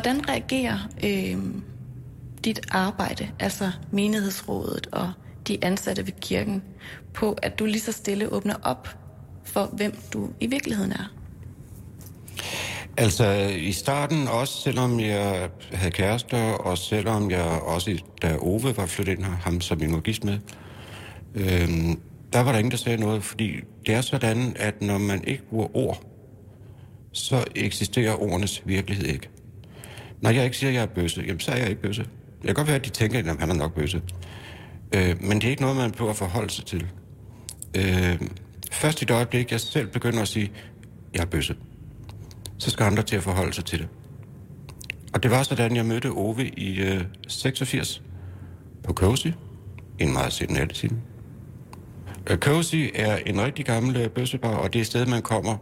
[0.02, 1.38] Hvordan reagerer øh,
[2.44, 5.12] dit arbejde, altså menighedsrådet og
[5.48, 6.62] de ansatte ved kirken,
[7.14, 8.88] på at du lige så stille åbner op
[9.44, 11.12] for, hvem du i virkeligheden er?
[12.96, 18.86] Altså i starten, også selvom jeg havde kærester, og selvom jeg også, da Ove var
[18.86, 20.38] flyttet ind her, ham som jeg var gift med,
[21.34, 21.68] øh,
[22.32, 23.50] der var der ingen, der sagde noget, fordi
[23.86, 26.02] det er sådan, at når man ikke bruger ord,
[27.12, 29.30] så eksisterer ordenes virkelighed ikke.
[30.20, 32.02] Når jeg ikke siger, at jeg er bøsse, jamen så er jeg ikke bøsse.
[32.02, 34.02] Det kan godt være, at de tænker, at han er nok bøsse.
[34.94, 36.86] Øh, men det er ikke noget, man behøver at forholde sig til.
[37.76, 38.20] Øh,
[38.72, 40.52] først i det øjeblik, jeg selv begynder at sige, at
[41.14, 41.56] jeg er bøsse,
[42.58, 43.88] så skal andre til at forholde sig til det.
[45.14, 48.02] Og det var sådan, jeg mødte Ove i øh, 86
[48.82, 49.26] på Cozy,
[49.98, 50.96] en meget sen nattetime.
[52.30, 55.56] Øh, Cozy er en rigtig gammel øh, bøssebar, og det er et sted, man kommer,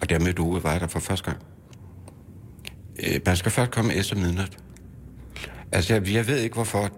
[0.00, 1.42] og der mødte Ove, var jeg der for første gang.
[3.02, 4.58] Øh, man skal først komme efter midnat.
[5.72, 6.90] Altså, jeg, jeg ved ikke, hvorfor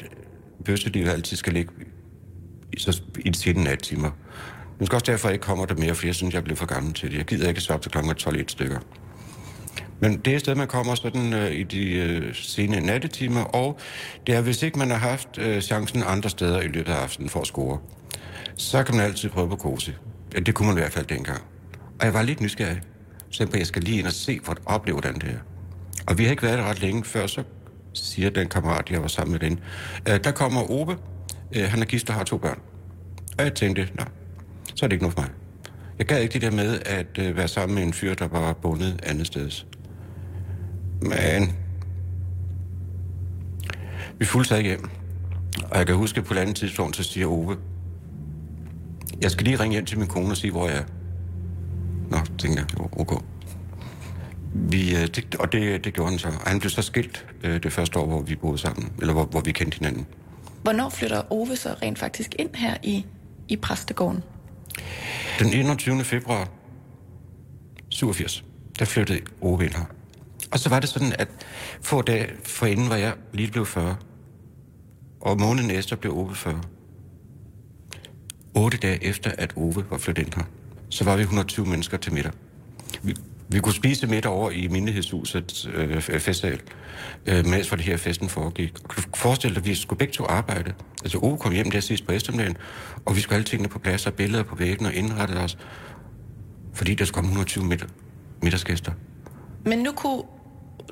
[0.65, 1.73] bøsselivet altid skal ligge
[2.73, 4.11] i, så, i de sene nattimer.
[4.81, 6.93] Nu skal også derfor ikke kommer der mere, for jeg synes, jeg bliver for gammel
[6.95, 7.17] til det.
[7.19, 8.79] Jeg gider ikke så op til klokken 12 et stykker.
[10.01, 13.79] Men det er et sted, man kommer sådan øh, i de øh, sene nattetimer, og
[14.27, 17.29] det er, hvis ikke man har haft øh, chancen andre steder i løbet af aftenen
[17.29, 17.79] for at score,
[18.55, 19.97] så kan man altid prøve på kose.
[20.35, 21.43] Ja, det kunne man i hvert fald dengang.
[22.01, 22.81] Og jeg var lidt nysgerrig.
[23.31, 25.58] Så jeg, jeg skal lige ind og se, for at opleve, hvordan det er.
[26.09, 27.42] Og vi har ikke været der ret længe, før så
[27.92, 29.61] siger den kammerat, jeg var sammen med den.
[30.09, 30.97] Øh, der kommer Ove.
[31.57, 32.59] Øh, han er gift og har to børn.
[33.38, 34.09] Og jeg tænkte, nej,
[34.75, 35.31] så er det ikke noget for mig.
[35.99, 38.53] Jeg gad ikke det der med at øh, være sammen med en fyr, der var
[38.53, 39.51] bundet andet sted.
[41.01, 41.57] Men
[44.18, 44.90] vi fulgte hjem.
[45.71, 47.57] Og jeg kan huske, at på et andet tidspunkt, så siger Ove,
[49.23, 50.85] jeg skal lige ringe hjem til min kone og sige, hvor jeg er.
[52.11, 53.16] Nå, tænker jeg, okay.
[54.55, 56.29] Vi, øh, det, og det, det gjorde han så.
[56.29, 59.25] Og han blev så skilt øh, det første år, hvor vi boede sammen, eller hvor,
[59.25, 60.07] hvor vi kendte hinanden.
[60.63, 63.07] Hvornår flytter Ove så rent faktisk ind her i,
[63.49, 64.23] i præstegården?
[65.39, 66.05] Den 21.
[66.05, 66.49] februar
[67.89, 68.45] 87,
[68.79, 69.85] der flyttede Ove ind her.
[70.53, 71.29] Og så var det sådan, at
[71.81, 73.97] få dage forinden var jeg lige blevet 40.
[75.21, 76.61] Og måneden efter blev Ove 40.
[78.55, 80.43] Otte dage efter, at Ove var flyttet ind her,
[80.89, 82.33] så var vi 120 mennesker til middag.
[83.03, 83.15] Vi,
[83.49, 86.61] vi kunne spise midt over i Mindehedshuset øh, øh, festsal,
[87.27, 88.75] øh, mens for det her festen foregik.
[88.85, 90.73] Og du forestille dig, at vi skulle begge to arbejde.
[91.03, 92.57] Altså Ove kom hjem der sidst på eftermiddagen,
[93.05, 95.59] og vi skulle alle tingene på plads og billeder på væggen og indrette os,
[96.75, 97.89] fordi der skulle komme 120 middag,
[98.43, 98.93] middagsgæster.
[99.65, 100.23] Men nu kunne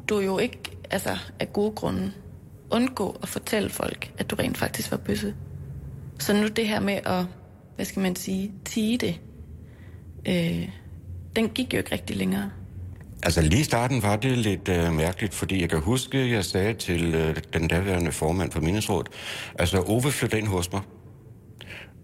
[0.09, 0.59] du jo ikke,
[0.91, 2.13] altså af gode grunde,
[2.71, 5.35] undgå at fortælle folk, at du rent faktisk var bøsse.
[6.19, 7.25] Så nu det her med at,
[7.77, 9.21] hvad skal man sige, tige det,
[10.29, 10.69] øh,
[11.37, 12.51] den gik jo ikke rigtig længere.
[13.23, 16.75] Altså lige i starten var det lidt øh, mærkeligt, fordi jeg kan huske, jeg sagde
[16.75, 19.09] til øh, den daværende formand for Mindesrådet,
[19.59, 20.83] altså Ove flyttede ind hos mig.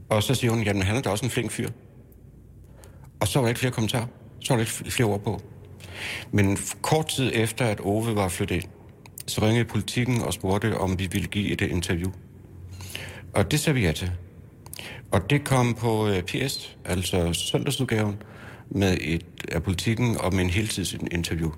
[0.09, 1.69] Og så siger hun, jamen han er da også en flink fyr.
[3.21, 4.07] Og så var der ikke flere kommentarer.
[4.41, 5.41] Så var der ikke flere ord på.
[6.33, 8.65] Men kort tid efter, at Ove var flyttet ind,
[9.27, 12.11] så ringede politikken og spurgte, om vi ville give et interview.
[13.35, 14.11] Og det sagde vi ja til.
[15.13, 18.23] Og det kom på øh, PS, altså søndagsudgaven,
[18.71, 21.51] med et af politikken og med en heltidsinterview.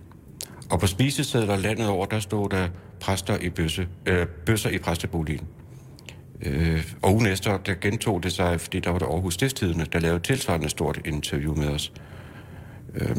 [0.70, 2.68] Og på spisesedler landet over, der stod der
[3.00, 5.46] præster i bøsse, øh, bøsser i præsteboligen.
[6.42, 9.98] Øh, og ugen efter, der gentog det sig, fordi der var det Aarhus Stiftstidende, der
[9.98, 11.92] lavede tilsvarende stort interview med os.
[12.94, 13.16] Øh,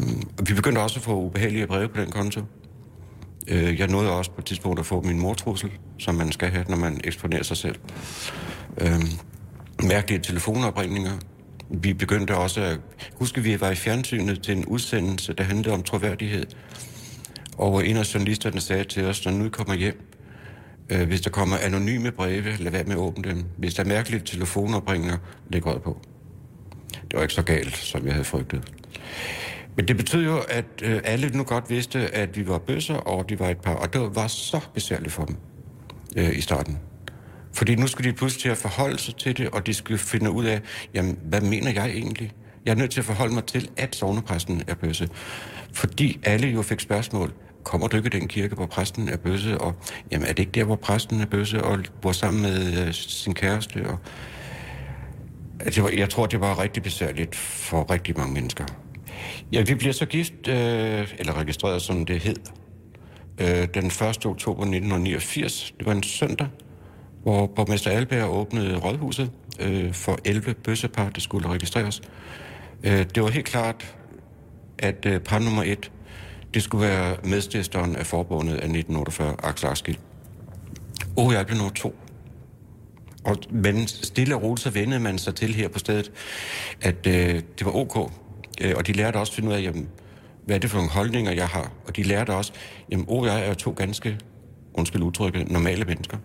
[0.47, 2.41] vi begyndte også at få ubehagelige breve på den konto.
[3.47, 6.65] Øh, jeg nåede også på et tidspunkt at få min mortrussel, som man skal have,
[6.69, 7.75] når man eksponerer sig selv.
[8.81, 9.01] Øh,
[9.83, 11.11] mærkelige telefonopringninger.
[11.69, 12.79] Vi begyndte også at...
[13.13, 16.45] Huske, vi var i fjernsynet til en udsendelse, der handlede om troværdighed.
[17.57, 20.01] Og en af journalisterne sagde til os, når nu I kommer hjem,
[20.89, 23.43] øh, hvis der kommer anonyme breve, lad være med at åbne dem.
[23.57, 25.17] Hvis der er mærkelige telefonopringninger,
[25.49, 25.99] læg råd på.
[26.91, 28.71] Det var ikke så galt, som jeg havde frygtet.
[29.75, 33.29] Men det betød jo, at øh, alle nu godt vidste, at vi var bøsser, og
[33.29, 35.35] de var et par, og det var så besværligt for dem
[36.15, 36.79] øh, i starten.
[37.55, 40.31] Fordi nu skulle de pludselig til at forholde sig til det, og de skulle finde
[40.31, 40.61] ud af,
[40.93, 42.31] jamen, hvad mener jeg egentlig?
[42.65, 45.09] Jeg er nødt til at forholde mig til, at sovnepræsten er bøsse.
[45.73, 47.33] Fordi alle jo fik spørgsmål.
[47.63, 49.57] Kommer du ikke i den kirke, hvor præsten er bøsse?
[49.57, 49.73] Og
[50.11, 53.33] jamen, er det ikke der, hvor præsten er bøsse og bor sammen med øh, sin
[53.33, 53.87] kæreste?
[53.87, 53.97] Og,
[55.65, 58.65] det var, jeg tror, det var rigtig besværligt for rigtig mange mennesker.
[59.51, 62.35] Ja, vi bliver så gift, øh, eller registreret som det hed,
[63.37, 64.25] øh, den 1.
[64.25, 65.73] oktober 1989.
[65.79, 66.47] Det var en søndag,
[67.25, 72.01] hvor borgmester Alberg åbnede rådhuset øh, for 11 bøssepar, der skulle registreres.
[72.83, 73.95] Øh, det var helt klart,
[74.79, 75.91] at øh, par nummer 1,
[76.53, 79.97] det skulle være medstifteren af forbundet af 1948, Axel Arskild.
[81.17, 81.95] Og jeg blev nummer to.
[83.23, 86.11] Og, men stille og roligt så vendede man sig til her på stedet,
[86.81, 88.11] at øh, det var ok.
[88.61, 89.89] Øh, og de lærte også at finde ud af, jamen,
[90.45, 91.71] hvad er det for nogle holdninger, jeg har.
[91.87, 92.53] Og de lærte også,
[92.91, 94.17] at jeg er to ganske,
[94.73, 96.17] undskyld udtrykket, normale mennesker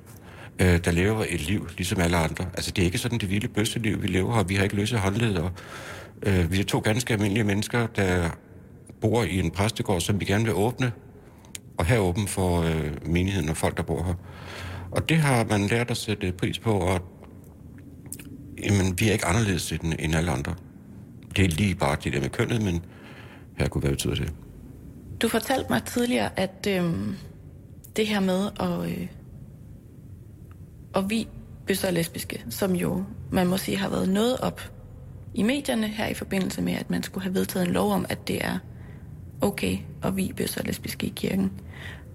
[0.59, 2.45] øh, der lever et liv ligesom alle andre.
[2.55, 4.43] Altså, det er ikke sådan det vilde bøsseliv, vi lever her.
[4.43, 5.43] Vi har ikke løse håndleder.
[5.43, 5.53] og
[6.23, 8.31] øh, vi er to ganske almindelige mennesker, der
[9.01, 10.93] bor i en præstegård, som vi gerne vil åbne,
[11.79, 14.15] og have åben for øh, menigheden og folk, der bor her.
[14.91, 17.01] Og det har man lært at sætte pris på, og
[18.65, 20.55] jamen, vi er ikke anderledes end, end alle andre.
[21.37, 22.85] Det er lige bare det der med kønnet, men
[23.59, 24.33] her kunne være betyder det.
[25.23, 26.95] Du fortalte mig tidligere, at øh,
[27.97, 28.91] det her med at...
[28.91, 29.07] Øh
[30.93, 31.29] og vi
[31.67, 34.61] bøsser og lesbiske, som jo, man må sige, har været noget op
[35.35, 38.29] i medierne her i forbindelse med, at man skulle have vedtaget en lov om, at
[38.29, 38.59] det er
[39.41, 41.53] okay at vi bøsser og lesbiske i kirken.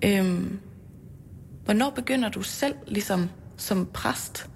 [0.04, 0.60] Øhm,
[1.66, 4.50] hvornår begynder du selv, ligesom som præst,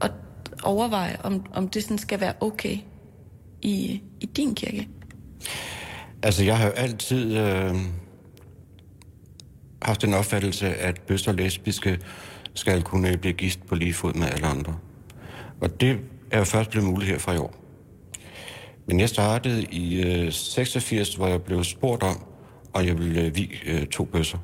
[0.00, 0.12] at
[0.62, 2.76] overveje, om, om det sådan skal være okay
[3.62, 4.88] i, i din kirke?
[6.22, 7.74] Altså, jeg har jo altid øh,
[9.82, 11.98] haft en opfattelse, at bøsser og lesbiske
[12.54, 14.76] skal kunne øh, blive gift på lige fod med alle andre.
[15.60, 15.98] Og det
[16.30, 17.54] er jo først blevet muligt her fra i år.
[18.86, 22.24] Men jeg startede i øh, 86, hvor jeg blev spurgt om,
[22.72, 24.38] og jeg ville øh, vi øh, to bøsser.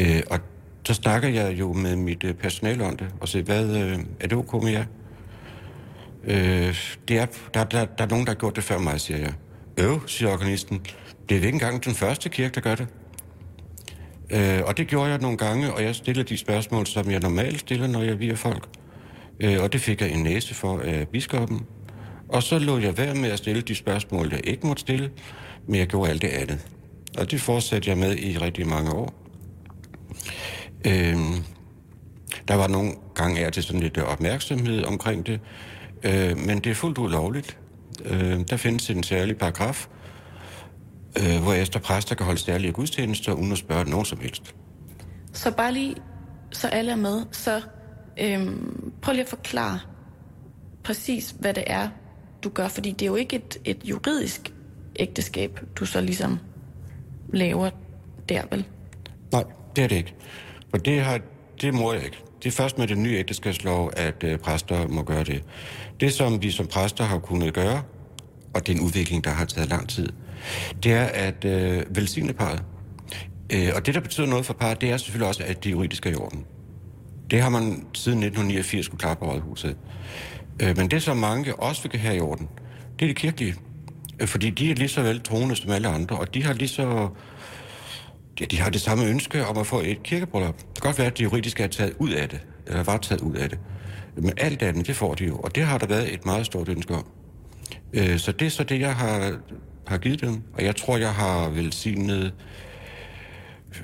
[0.00, 0.38] Øh, og
[0.84, 4.28] så snakker jeg jo med mit øh, personale om det, og siger, hvad, øh, er
[4.28, 4.84] det okay med jer?
[6.24, 6.76] Øh,
[7.08, 9.32] det er, der, der, der er nogen, der har gjort det før mig, siger jeg.
[9.78, 10.80] Øv, siger organisten.
[11.28, 12.86] Det er ikke engang den første kirke, der gør det.
[14.30, 17.60] Øh, og det gjorde jeg nogle gange, og jeg stillede de spørgsmål, som jeg normalt
[17.60, 18.68] stiller, når jeg virer folk.
[19.40, 21.66] Øh, og det fik jeg en næse for af biskoppen.
[22.28, 25.10] Og så lå jeg være med at stille de spørgsmål, jeg ikke måtte stille,
[25.66, 26.66] men jeg gjorde alt det andet.
[27.18, 29.14] Og det fortsatte jeg med i rigtig mange år.
[30.86, 31.16] Øh,
[32.48, 35.40] der var nogle gange er til sådan lidt opmærksomhed omkring det,
[36.02, 37.56] øh, men det er fuldt ud lovligt.
[38.04, 39.86] Øh, der findes en særlig paragraf,
[41.18, 44.54] øh, hvor efter præster kan holde særlige gudstjenester, uden at spørge nogen som helst.
[45.32, 45.96] Så bare lige,
[46.52, 47.62] så alle er med, så
[48.20, 49.78] øhm, prøv lige at forklare
[50.84, 51.88] præcis, hvad det er,
[52.44, 54.52] du gør, fordi det er jo ikke et, et juridisk
[54.96, 56.38] ægteskab, du så ligesom
[57.32, 57.70] laver
[58.28, 58.64] der, vel?
[59.32, 59.44] Nej,
[59.76, 60.14] det er det ikke.
[60.70, 61.20] For det, har,
[61.60, 62.24] det må jeg ikke.
[62.42, 65.44] Det er først med den nye ægteskabslov, at øh, præster må gøre det.
[66.00, 67.82] Det, som vi som præster har kunnet gøre,
[68.54, 70.08] og det er en udvikling, der har taget lang tid,
[70.82, 72.62] det er at øh, velsigne parret.
[73.52, 76.08] Øh, og det, der betyder noget for parret, det er selvfølgelig også, at det juridiske
[76.08, 76.44] er i orden.
[77.30, 77.62] Det har man
[77.94, 79.76] siden 1989 skulle klare på rådhuset.
[80.62, 82.48] Øh, men det, som mange også vil have i orden,
[82.98, 83.54] det er det kirkelige.
[84.20, 86.68] Øh, fordi de er lige så vel troende som alle andre, og de har lige
[86.68, 87.08] så...
[88.40, 90.56] Ja, de har det samme ønske om at få et kirkebryllup.
[90.58, 93.20] Det kan godt være, at det juridiske er taget ud af det, eller var taget
[93.20, 93.58] ud af det.
[94.16, 96.68] Men alt andet, det får de jo, og det har der været et meget stort
[96.68, 97.06] ønske om.
[97.92, 99.38] Øh, så det er så det, jeg har
[99.86, 100.42] har givet dem.
[100.52, 102.34] Og jeg tror, jeg har velsignet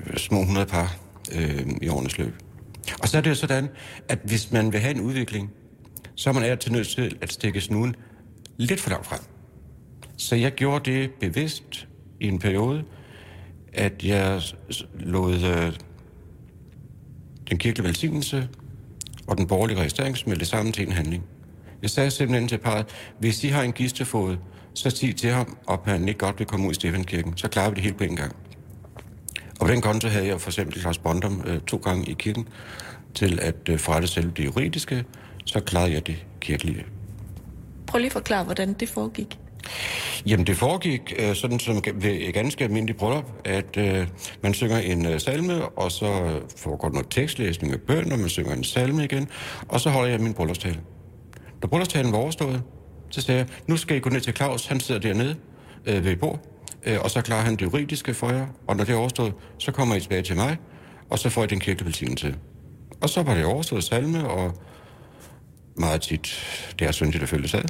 [0.07, 0.97] øh, små 100 par
[1.35, 2.33] øh, i årenes løb.
[3.01, 3.69] Og så er det jo sådan,
[4.09, 5.51] at hvis man vil have en udvikling,
[6.15, 7.95] så er man til nødt til at stikke snuden
[8.57, 9.19] lidt for langt frem.
[10.17, 11.87] Så jeg gjorde det bevidst
[12.19, 12.83] i en periode,
[13.73, 14.41] at jeg
[14.99, 15.73] lod øh,
[17.49, 18.49] den kirkelige velsignelse
[19.27, 21.23] og den borgerlige registrering smelte sammen til en handling.
[21.81, 22.85] Jeg sagde simpelthen til parret,
[23.19, 24.37] hvis I har en gistefod,
[24.77, 27.37] så sig til ham, at han ikke godt vil komme ud i Stefankirken.
[27.37, 28.35] Så klarer vi det helt på en gang.
[29.59, 32.47] Og på den konto havde jeg for eksempel Lars Bondum øh, to gange i kirken
[33.15, 35.05] til at øh, forrette selv det juridiske,
[35.45, 36.85] så klarede jeg det kirkelige.
[37.87, 39.39] Prøv lige at forklare, hvordan det foregik.
[40.25, 44.07] Jamen, det foregik øh, sådan som ved et ganske almindeligt bryllup, at øh,
[44.43, 48.53] man synger en øh, salme, og så foregår noget tekstlæsning af bøn, og man synger
[48.53, 49.27] en salme igen,
[49.67, 50.79] og så holder jeg min bryllupstale.
[51.61, 52.63] Da bryllupstalen var overstået,
[53.09, 55.35] så sagde jeg, nu skal I gå ned til Claus, han sidder dernede
[55.85, 56.39] øh, ved bord,
[56.83, 59.71] øh, og så klarer han det juridiske for jer, og når det er overstået, så
[59.71, 60.57] kommer I tilbage til mig,
[61.09, 62.35] og så får I den kirkelige.
[63.01, 64.53] Og så var det overstået salme, og
[65.75, 66.35] meget tit,
[66.79, 67.63] det er syndigt at følge sad.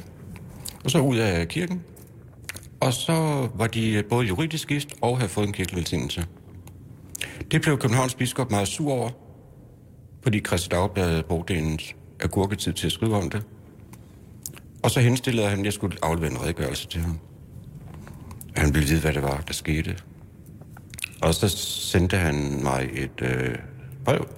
[0.84, 1.82] Og så ud af kirken,
[2.80, 5.86] og så var de øh, både juridisk gift og havde fået en kirkelig.
[7.50, 9.10] Det blev Københavns biskop meget sur over,
[10.22, 11.78] fordi Christi Dagblad brugte en
[12.20, 13.42] agurketid til at skrive om det.
[14.82, 17.18] Og så henstillede han, at jeg skulle aflevere en redegørelse til ham.
[18.56, 19.96] Han ville vide, hvad det var, der skete.
[21.22, 23.54] Og så sendte han mig et øh,
[24.04, 24.28] brev,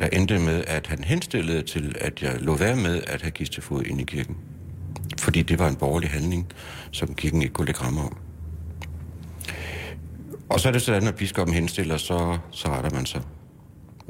[0.00, 3.82] der endte med, at han henstillede til, at jeg lå være med at have kistefod
[3.82, 4.36] ind i kirken.
[5.18, 6.46] Fordi det var en borgerlig handling,
[6.90, 8.16] som kirken ikke kunne lægge rammer om.
[10.48, 13.22] Og så er det sådan, at biskoppen henstiller, så, så retter man sig.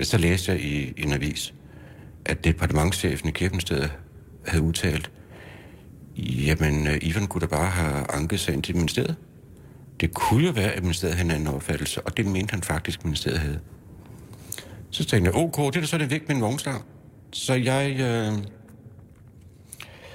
[0.00, 1.54] Så læste jeg i, i en avis,
[2.24, 3.92] at departementchefen i Kirkenstedet
[4.46, 5.10] havde udtalt,
[6.16, 9.16] jamen, øh, Ivan kunne da bare have anket sagen til ministeriet.
[10.01, 12.98] Det kunne jo være, at ministeriet havde en anden opfattelse, og det mente han faktisk,
[12.98, 13.61] at ministeriet havde.
[14.90, 16.85] Så tænkte jeg, ok, det er da så det væk med en vognstang.
[17.33, 18.44] Så jeg øh,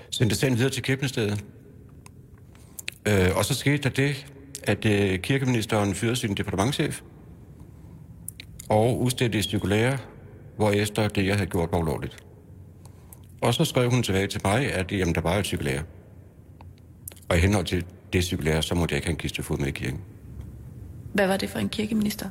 [0.10, 1.46] sendte sagen videre til kirkeministeriet.
[3.08, 4.26] Øh, og så skete der det,
[4.64, 7.02] at øh, kirkeministeren fyrede sin departementchef
[8.70, 9.98] og udstedte et cirkulære,
[10.56, 12.27] hvor efter det, jeg havde gjort, var ulovligt.
[13.42, 15.84] Og så skrev hun tilbage til mig, at jamen, der var et cirkulære.
[17.30, 19.72] Og i henhold til det cirkulære, så måtte jeg ikke have en kistefod med i
[19.72, 20.02] kirken.
[21.14, 22.30] Hvad var det for en kirkeminister?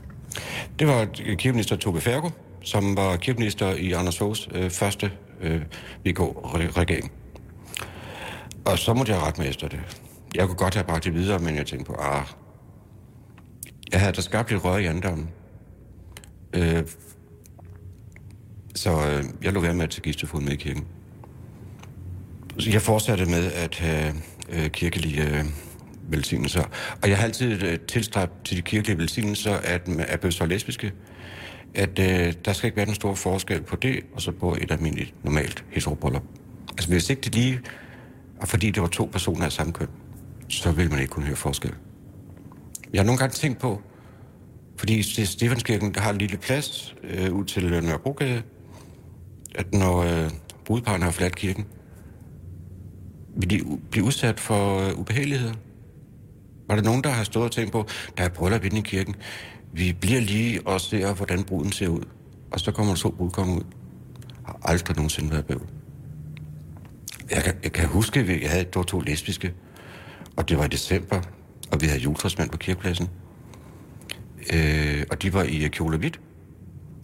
[0.79, 2.31] Det var kirkeminister Tobe Fergo,
[2.63, 5.61] som var kirkeminister i Anders Foghs øh, første øh,
[6.07, 7.13] VK-regering.
[8.65, 9.81] Og så måtte jeg rette mig efter det.
[10.35, 12.27] Jeg kunne godt have bragt det videre, men jeg tænkte på, ah,
[13.93, 15.29] jeg havde da skabt et rør i anddommen.
[16.53, 16.83] Øh,
[18.75, 20.87] så øh, jeg lå være med at tage gistefod med i kirken.
[22.65, 24.15] Jeg fortsatte med at have
[24.49, 25.45] øh, kirkelige øh,
[26.09, 26.65] velsignelser.
[27.03, 30.93] Og jeg har altid øh, tilstræbt til de kirkelige velsignelser, at man er lesbiske,
[31.75, 34.71] at øh, der skal ikke være den store forskel på det, og så på et
[34.71, 36.23] almindeligt, normalt heterobryllup.
[36.71, 37.61] Altså hvis ikke det lige,
[38.41, 39.89] og fordi det var to personer af samme køn,
[40.49, 41.73] så vil man ikke kunne høre forskel.
[42.93, 43.83] Jeg har nogle gange tænkt på,
[44.79, 48.43] fordi Stefanskirken har en lille plads øh, ud til Nørrebrogade,
[49.55, 50.31] at når øh,
[50.65, 51.67] brudeparen har forladt kirken,
[53.37, 55.55] vil de blive udsat for øh, ubehageligheder.
[56.69, 57.87] Var der nogen, der har stået og tænkt på,
[58.19, 59.15] der er bryllup inde i kirken,
[59.73, 62.03] vi bliver lige og ser, hvordan bruden ser ud.
[62.51, 63.63] Og så kommer der to brudkomme ud.
[64.45, 65.69] Har aldrig nogensinde været bøvl.
[67.31, 69.55] Jeg kan, jeg kan huske, at jeg havde to, to lesbiske,
[70.37, 71.21] og det var i december,
[71.73, 73.09] og vi havde juletræsmand på kirkepladsen.
[74.53, 76.21] Øh, og de var i kjole hvidt.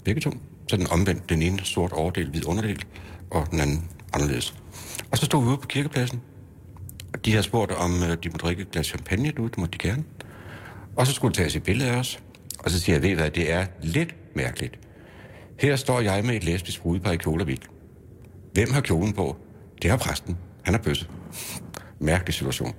[0.05, 0.31] Begge to.
[0.69, 1.29] Så den omvendt.
[1.29, 2.85] Den ene sort overdel, hvid underdel,
[3.31, 4.62] og den anden anderledes.
[5.11, 6.23] Og så stod vi ude på kirkepladsen.
[7.15, 9.51] Og de havde spurgt, om øh, de måtte drikke et glas champagne derude.
[9.51, 10.05] Det måtte de gerne.
[10.97, 12.21] Og så skulle de tage et billede af os.
[12.59, 14.79] Og så siger jeg, ved hvad, det er lidt mærkeligt.
[15.59, 17.71] Her står jeg med et lesbisk brudepar i kjole og hvidt.
[18.53, 19.37] Hvem har kjolen på?
[19.83, 20.37] Det har præsten.
[20.63, 21.07] Han er bøsse.
[21.99, 22.75] Mærkelig situation.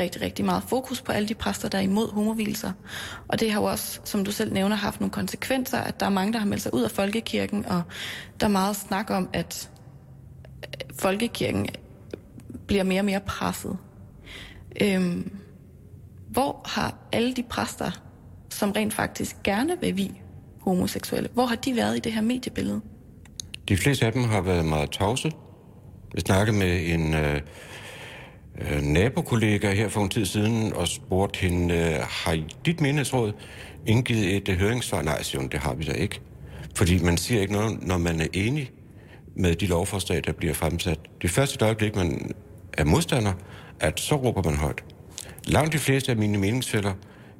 [0.00, 2.72] Rigtig, rigtig, rigtig meget fokus på alle de præster, der er imod homovilser.
[3.28, 6.10] Og det har jo også, som du selv nævner, haft nogle konsekvenser, at der er
[6.10, 7.82] mange, der har meldt sig ud af folkekirken, og
[8.40, 9.70] der er meget snak om, at
[10.98, 11.68] folkekirken
[12.66, 13.76] bliver mere og mere presset.
[14.80, 15.36] Øhm,
[16.28, 17.90] hvor har alle de præster,
[18.48, 20.20] som rent faktisk gerne vil vi
[20.60, 22.80] homoseksuelle, hvor har de været i det her mediebillede?
[23.68, 25.32] De fleste af dem har været meget tavse.
[26.14, 27.40] Jeg snakkede med en øh,
[28.60, 33.32] øh, nabokollega her for en tid siden og spurgte hende, øh, har I dit menighedsråd
[33.86, 35.02] indgivet et øh, høringssvar?
[35.02, 36.20] Nej, siger hun, det har vi da ikke.
[36.74, 38.70] Fordi man siger ikke noget, når man er enig
[39.36, 40.98] med de lovforslag, der bliver fremsat.
[41.22, 42.30] Det første øjeblik, man
[42.72, 43.32] er modstander,
[43.80, 44.84] at så råber man højt.
[45.46, 46.92] Langt de fleste af mine meningsfælder,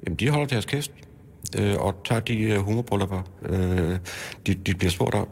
[0.06, 0.90] jamen de holder deres kæft
[1.58, 3.98] øh, og tager de øh, humorbryllupper, øh,
[4.46, 5.28] de, de bliver spurgt om.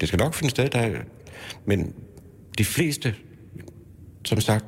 [0.00, 0.90] Det skal nok finde sted, der,
[1.64, 1.94] men
[2.58, 3.14] de fleste,
[4.24, 4.64] som sagt,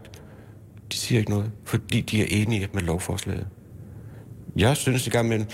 [0.92, 3.46] de siger ikke noget, fordi de er enige med lovforslaget.
[4.56, 5.44] Jeg synes i gang med,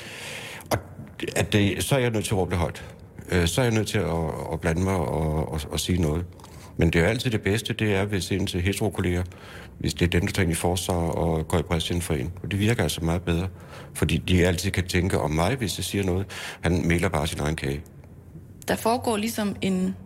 [1.36, 2.84] at det, så er jeg nødt til at råbe det højt.
[3.30, 4.16] Øh, så er jeg nødt til at,
[4.52, 6.24] at blande mig og, og, og sige noget.
[6.76, 9.22] Men det er jo altid det bedste, det er, hvis ens heterokolleger,
[9.78, 12.32] hvis det er dem, der tager ind i forsvar og går i præsident for en.
[12.42, 13.48] Og det virker altså meget bedre,
[13.94, 16.26] fordi de altid kan tænke om mig, hvis jeg siger noget.
[16.60, 17.82] Han melder bare sin egen kage.
[18.68, 19.96] Der foregår ligesom en,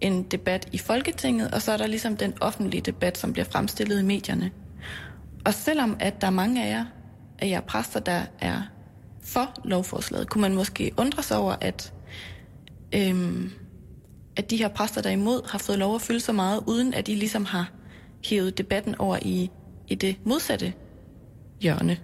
[0.00, 4.00] en debat i Folketinget, og så er der ligesom den offentlige debat, som bliver fremstillet
[4.00, 4.50] i medierne.
[5.44, 6.84] Og selvom at der er mange af jer,
[7.38, 8.62] af jer præster, der er
[9.24, 11.92] for lovforslaget, kunne man måske undre sig over, at
[12.94, 13.50] øhm,
[14.36, 16.94] at de her præster, der er imod, har fået lov at fylde så meget, uden
[16.94, 17.70] at de ligesom har
[18.24, 19.50] hævet debatten over i,
[19.88, 20.72] i det modsatte
[21.60, 21.98] hjørne.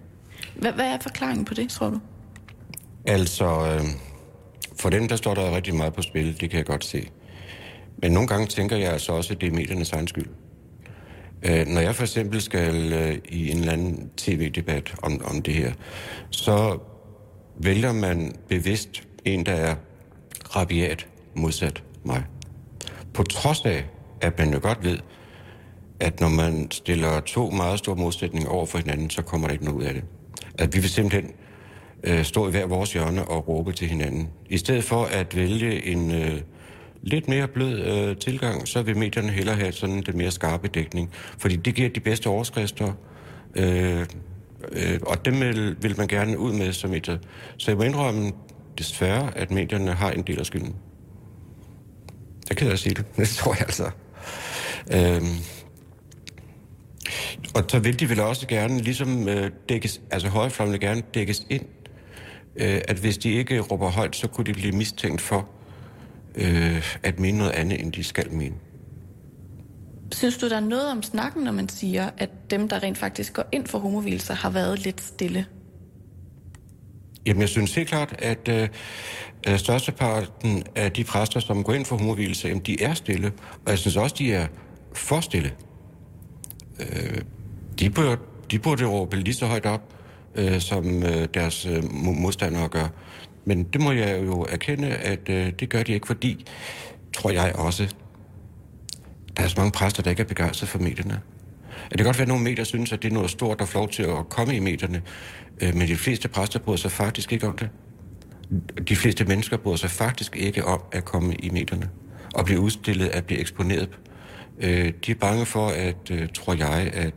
[0.55, 1.99] Hvad, hvad er forklaringen på det, tror du?
[3.05, 3.85] Altså, øh,
[4.79, 7.09] for dem, der står der rigtig meget på spil, det kan jeg godt se.
[7.97, 10.27] Men nogle gange tænker jeg altså også, at det er mediernes egen skyld.
[11.43, 15.53] Øh, når jeg for eksempel skal øh, i en eller anden tv-debat om, om det
[15.53, 15.73] her,
[16.29, 16.79] så
[17.57, 19.75] vælger man bevidst en, der er
[20.55, 22.23] rabiat modsat mig.
[23.13, 23.85] På trods af,
[24.21, 24.99] at man jo godt ved,
[25.99, 29.65] at når man stiller to meget store modsætninger over for hinanden, så kommer der ikke
[29.65, 30.03] noget ud af det.
[30.57, 31.31] At vi vil simpelthen
[32.03, 34.29] øh, stå i hver vores hjørne og råbe til hinanden.
[34.49, 36.41] I stedet for at vælge en øh,
[37.05, 41.11] lidt mere blød øh, tilgang, så vil medierne hellere have sådan den mere skarpe dækning.
[41.37, 42.93] Fordi det giver de bedste overskrifter,
[43.55, 44.05] øh,
[44.71, 47.17] øh, og dem vil, vil man gerne ud med som medier.
[47.57, 48.31] Så jeg må indrømme
[48.77, 50.75] desværre, at medierne har en del af skylden.
[52.49, 53.05] Jeg kan da sige det.
[53.17, 53.91] Det tror jeg altså.
[54.93, 55.35] Øhm.
[57.55, 61.45] Og så vil de vel også gerne ligesom øh, dækkes, altså højrefløjen vil gerne dækkes
[61.49, 61.65] ind,
[62.55, 65.49] øh, at hvis de ikke råber højt, så kunne de blive mistænkt for
[66.37, 68.55] øh, at mene noget andet, end de skal mene.
[70.11, 73.33] Synes du, der er noget om snakken, når man siger, at dem, der rent faktisk
[73.33, 75.45] går ind for homovilser, har været lidt stille?
[77.25, 78.69] Jamen, jeg synes helt klart, at øh,
[79.57, 83.31] størsteparten af de præster, som går ind for homovilse, jamen, de er stille.
[83.65, 84.47] Og jeg synes også, de er
[84.93, 85.51] for stille.
[86.79, 87.21] Øh,
[87.79, 88.17] de, burde,
[88.51, 89.93] de burde råbe lige så højt op,
[90.35, 92.87] øh, som øh, deres øh, modstandere gør.
[93.45, 96.45] Men det må jeg jo erkende, at øh, det gør de ikke, fordi,
[97.13, 97.95] tror jeg også,
[99.37, 101.21] der er så mange præster, der ikke er begejstret for medierne.
[101.89, 103.89] Det kan godt være, at nogle medier synes, at det er noget stort og flot
[103.89, 105.01] til at komme i medierne,
[105.61, 107.69] øh, men de fleste præster bryder sig faktisk ikke om det.
[108.87, 111.89] De fleste mennesker bryder sig faktisk ikke om at komme i medierne
[112.35, 113.89] og blive udstillet, at blive eksponeret.
[114.59, 117.13] Øh, de er bange for, at, øh, tror jeg, at,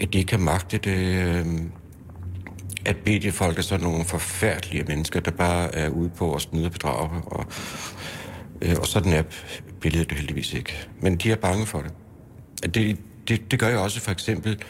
[0.00, 1.46] at de ikke kan magte det, øh,
[2.86, 6.72] at mediefolk er sådan nogle forfærdelige mennesker, der bare er ude på at snyde og
[6.72, 7.22] bedrage.
[7.26, 7.46] Og,
[8.62, 9.22] øh, og sådan er
[9.80, 10.88] billedet heldigvis ikke.
[11.00, 11.92] Men de er bange for det.
[12.74, 14.62] Det, det, det gør jeg også for eksempel,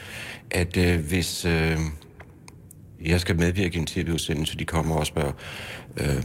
[0.50, 1.78] at øh, hvis øh,
[3.04, 5.32] jeg skal medvirke i en tv-udsendelse, de kommer og spørger,
[5.96, 6.24] øh,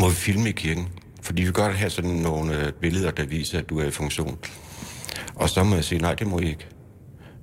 [0.00, 0.88] må vi filme i kirken?
[1.22, 4.38] Fordi vi godt have sådan nogle øh, billeder, der viser, at du er i funktion.
[5.34, 6.66] Og så må jeg sige, nej, det må I ikke.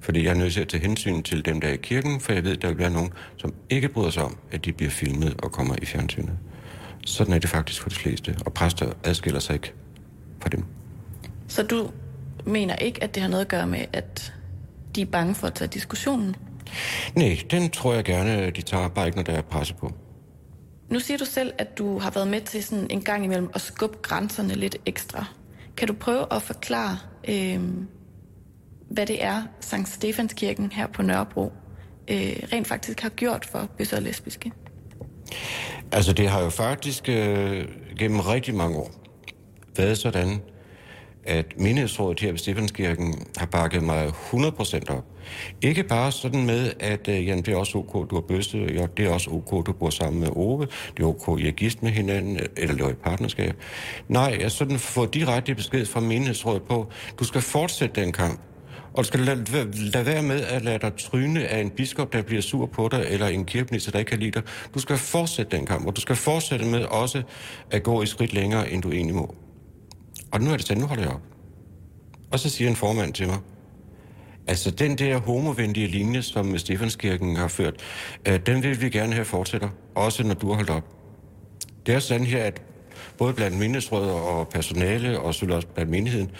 [0.07, 2.33] Fordi jeg er nødt til at tage hensyn til dem, der er i kirken, for
[2.33, 4.89] jeg ved, at der vil være nogen, som ikke bryder sig om, at de bliver
[4.89, 6.37] filmet og kommer i fjernsynet.
[7.05, 9.73] Sådan er det faktisk for de fleste, og præster adskiller sig ikke
[10.41, 10.63] fra dem.
[11.47, 11.91] Så du
[12.45, 14.33] mener ikke, at det har noget at gøre med, at
[14.95, 16.35] de er bange for at tage diskussionen?
[17.15, 19.93] Nej, den tror jeg gerne, de tager, bare ikke når der er presse på.
[20.89, 23.61] Nu siger du selv, at du har været med til sådan en gang imellem at
[23.61, 25.25] skubbe grænserne lidt ekstra.
[25.77, 26.97] Kan du prøve at forklare,
[27.29, 27.59] øh,
[28.89, 31.53] hvad det er, Sankt Stefanskirken her på Nørrebro
[32.07, 34.51] øh, rent faktisk har gjort for bøsser og lesbiske?
[35.91, 37.65] Altså, det har jo faktisk øh,
[37.99, 38.91] gennem rigtig mange år
[39.77, 40.41] været sådan,
[41.27, 45.05] at menighedsrådet her ved Stefanskirken har bakket mig 100% op.
[45.61, 48.85] Ikke bare sådan med, at øh, jamen, det er også ok, du har bøstet, ja,
[48.97, 50.67] det er også ok, du bor sammen med Ove,
[50.97, 53.55] det er ok, I er gift med hinanden, eller laver i partnerskab.
[54.07, 56.87] Nej, jeg sådan får direkte besked fra menighedsrådet på,
[57.19, 58.39] du skal fortsætte den kamp.
[58.97, 62.21] Og du skal lade, lade være med at lade dig tryne af en biskop, der
[62.21, 64.43] bliver sur på dig, eller en kirkeminister, der ikke kan lide dig.
[64.73, 67.23] Du skal fortsætte den kamp, og du skal fortsætte med også
[67.71, 69.35] at gå et skridt længere, end du egentlig må.
[70.31, 71.21] Og nu er det sådan, nu holder jeg op.
[72.31, 73.37] Og så siger en formand til mig,
[74.47, 77.75] altså den der homovenlige linje, som Stefanskirken har ført,
[78.27, 80.83] øh, den vil vi gerne have fortsætter, også når du har holdt op.
[81.85, 82.61] Det er sådan her, at
[83.17, 86.31] både blandt menighedsråd og personale, og selvfølgelig også blandt menigheden,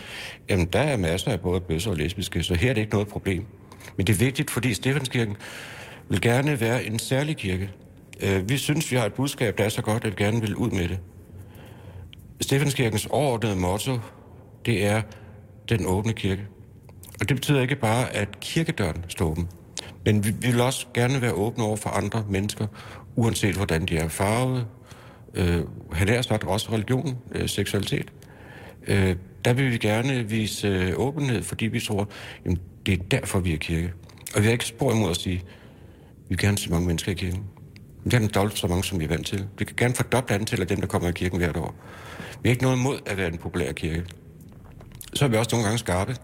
[0.50, 3.08] jamen der er masser af både bøsser og lesbiske, så her er det ikke noget
[3.08, 3.46] problem.
[3.98, 5.36] Men det er vigtigt, fordi Stefanskirken
[6.10, 7.70] vil gerne være en særlig kirke.
[8.24, 10.56] Øh, vi synes, vi har et budskab, der er så godt, at vi gerne vil
[10.56, 11.00] ud med det.
[12.42, 14.00] Stefanskirkens overordnede motto,
[14.66, 15.02] det er
[15.70, 16.42] den åbne kirke.
[17.22, 19.48] Og det betyder ikke bare, at kirkedøren står åben,
[20.06, 22.68] men vi, vi vil også gerne være åbne over for andre mennesker,
[23.16, 24.66] uanset hvordan de er farvet,
[25.38, 28.12] øh, han er sagt også religion, øh, seksualitet.
[28.88, 29.16] Øh,
[29.46, 32.10] der vil vi gerne vise øh, åbenhed, fordi vi tror,
[32.46, 33.94] jamen, det er derfor, vi er kirke.
[34.36, 35.44] Og vi har ikke spor imod at sige, vi
[36.30, 37.44] vil gerne se mange mennesker i kirken.
[38.04, 39.48] Vi kan dobbelt så mange, som vi er vant til.
[39.58, 41.76] Vi kan gerne fordoble antallet af dem, der kommer i kirken hvert år.
[42.44, 44.04] Vi har ikke noget imod at være en populær kirke.
[45.14, 46.16] Så er vi også nogle gange skarpe.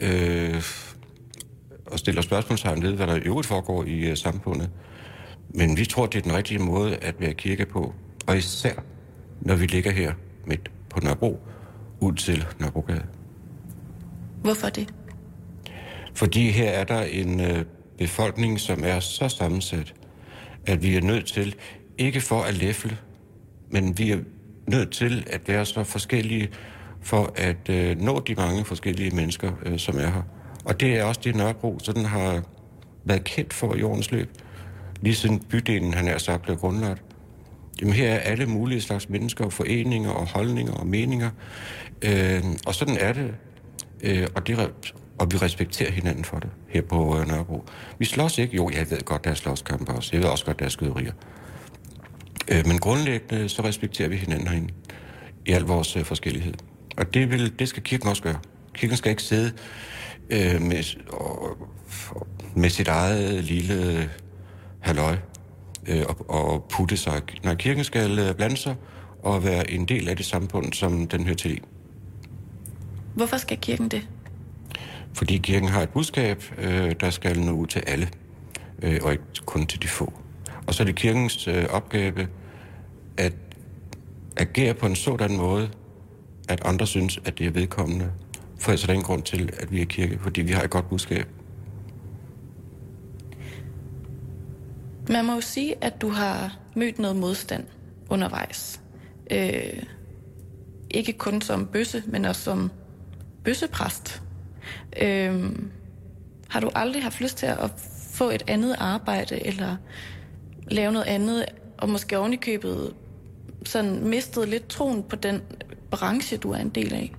[0.00, 0.62] Øh,
[1.86, 4.70] og stiller spørgsmålstegn ved, hvad der i øvrigt foregår i uh, samfundet.
[5.54, 7.94] Men vi tror, det er den rigtige måde at være kirke på.
[8.30, 8.72] Og især,
[9.40, 10.12] når vi ligger her
[10.46, 11.38] midt på Nørrebro,
[12.00, 13.02] ud til Nørrebrogade.
[14.42, 14.94] Hvorfor det?
[16.14, 17.64] Fordi her er der en øh,
[17.98, 19.94] befolkning, som er så sammensat,
[20.66, 21.54] at vi er nødt til,
[21.98, 22.96] ikke for at læfle,
[23.70, 24.18] men vi er
[24.66, 26.50] nødt til at være så forskellige
[27.00, 30.22] for at øh, nå de mange forskellige mennesker, øh, som er her.
[30.64, 32.42] Og det er også det Nørrebro, sådan har
[33.04, 34.30] været kendt for i årens løb.
[35.00, 37.09] Lige siden bydelen, han er sagt, blev grundlagt.
[37.80, 41.30] Jamen her er alle mulige slags mennesker, og foreninger og holdninger og meninger.
[42.02, 43.34] Øh, og sådan er det.
[44.02, 44.72] Øh, og, det
[45.18, 47.64] og vi respekterer hinanden for det her på øh, Nørrebro.
[47.98, 48.56] Vi slås ikke.
[48.56, 50.10] Jo, jeg ved godt, der er slåskampe også.
[50.12, 51.12] Jeg ved også godt, der er skyderier.
[52.48, 54.72] Øh, men grundlæggende så respekterer vi hinanden herinde
[55.46, 56.54] i al vores øh, forskellighed.
[56.96, 58.38] Og det, vil, det skal kirken også gøre.
[58.74, 59.52] Kirken skal ikke sidde
[60.30, 61.58] øh, med, og,
[62.54, 64.10] med sit eget lille
[64.80, 65.16] halløj
[65.90, 67.22] øh, og, og putte sig.
[67.44, 68.76] Når kirken skal øh, blande sig
[69.22, 71.60] og være en del af det samfund, som den hører til.
[73.14, 74.08] Hvorfor skal kirken det?
[75.12, 78.08] Fordi kirken har et budskab, øh, der skal nå ud til alle,
[78.82, 80.12] øh, og ikke kun til de få.
[80.66, 82.28] Og så er det kirkens øh, opgave
[83.16, 83.32] at
[84.36, 85.70] agere på en sådan måde,
[86.48, 88.12] at andre synes, at det er vedkommende.
[88.58, 90.70] For ellers er der ingen grund til, at vi er kirke, fordi vi har et
[90.70, 91.26] godt budskab.
[95.10, 97.64] Man må jo sige, at du har mødt noget modstand
[98.08, 98.80] undervejs.
[99.30, 99.82] Øh,
[100.90, 102.70] ikke kun som bøsse, men også som
[103.44, 104.22] bøssepræst.
[105.02, 105.52] Øh,
[106.48, 107.70] har du aldrig haft lyst til at
[108.12, 109.76] få et andet arbejde, eller
[110.70, 111.44] lave noget andet,
[111.78, 112.94] og måske ovenikøbet
[113.64, 115.42] sådan mistet lidt troen på den
[115.90, 117.12] branche, du er en del af?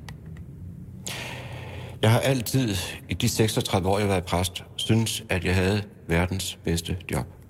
[2.02, 2.76] Jeg har altid,
[3.10, 7.41] i de 36 år, jeg har været præst, synes, at jeg havde verdens bedste job.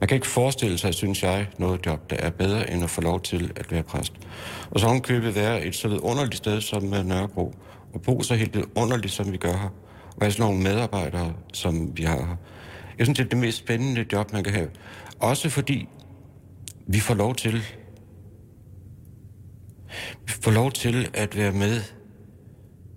[0.00, 3.00] Man kan ikke forestille sig, synes jeg, noget job, der er bedre end at få
[3.00, 4.12] lov til at være præst.
[4.70, 7.54] Og så købet være et så underligt sted som Nørrebro,
[7.94, 9.68] og bo så helt underligt, som vi gør her.
[10.16, 12.36] Og have sådan nogle medarbejdere, som vi har her.
[12.98, 14.68] Jeg synes, det er det mest spændende job, man kan have.
[15.20, 15.88] Også fordi
[16.86, 17.62] vi får lov til
[20.26, 21.80] vi får lov til at være med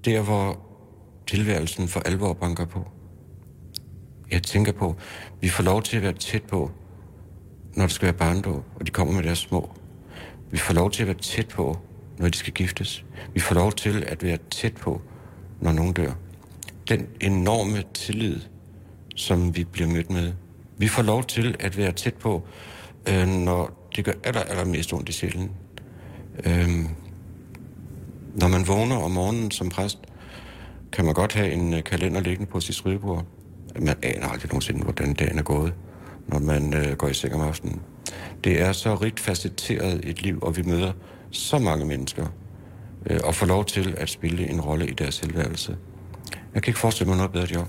[0.05, 0.59] der, hvor
[1.27, 2.87] tilværelsen for alvor banker på.
[4.31, 4.95] Jeg tænker på,
[5.41, 6.71] vi får lov til at være tæt på,
[7.75, 9.71] når det skal være barndåb, og de kommer med deres små.
[10.51, 11.77] Vi får lov til at være tæt på,
[12.17, 13.05] når de skal giftes.
[13.33, 15.01] Vi får lov til at være tæt på,
[15.61, 16.11] når nogen dør.
[16.89, 18.39] Den enorme tillid,
[19.15, 20.33] som vi bliver mødt med.
[20.77, 22.47] Vi får lov til at være tæt på,
[23.09, 25.51] øh, når det gør aller, allermest ondt i sjælen.
[26.45, 26.69] Øh,
[28.35, 29.99] når man vågner om morgenen som præst,
[30.91, 33.25] kan man godt have en øh, kalender liggende på sit skrivebord.
[33.79, 35.73] Man aner aldrig nogensinde, hvordan dagen er gået
[36.27, 37.81] når man øh, går i seng om aftenen.
[38.43, 40.91] Det er så rigt facetteret et liv, og vi møder
[41.31, 42.25] så mange mennesker,
[43.09, 45.77] øh, og får lov til at spille en rolle i deres selvværelse.
[46.53, 47.67] Jeg kan ikke forestille mig noget bedre job.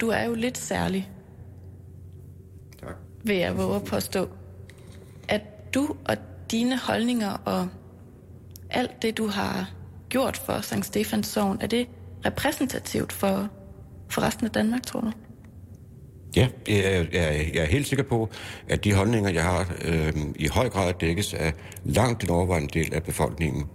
[0.00, 1.10] Du er jo lidt særlig.
[2.80, 2.94] Tak.
[3.24, 4.28] Vil jeg våge at påstå.
[5.28, 6.16] At du og
[6.50, 7.68] dine holdninger og
[8.70, 9.70] alt det, du har
[10.08, 11.88] gjort for Sankt Stefans Sogn, er det
[12.26, 13.48] repræsentativt for,
[14.08, 15.12] for resten af Danmark, tror du?
[16.36, 18.30] Ja, jeg, jeg, jeg er helt sikker på,
[18.68, 21.52] at de holdninger, jeg har, øh, i høj grad dækkes af
[21.84, 23.66] langt den overvejende del af befolkningen.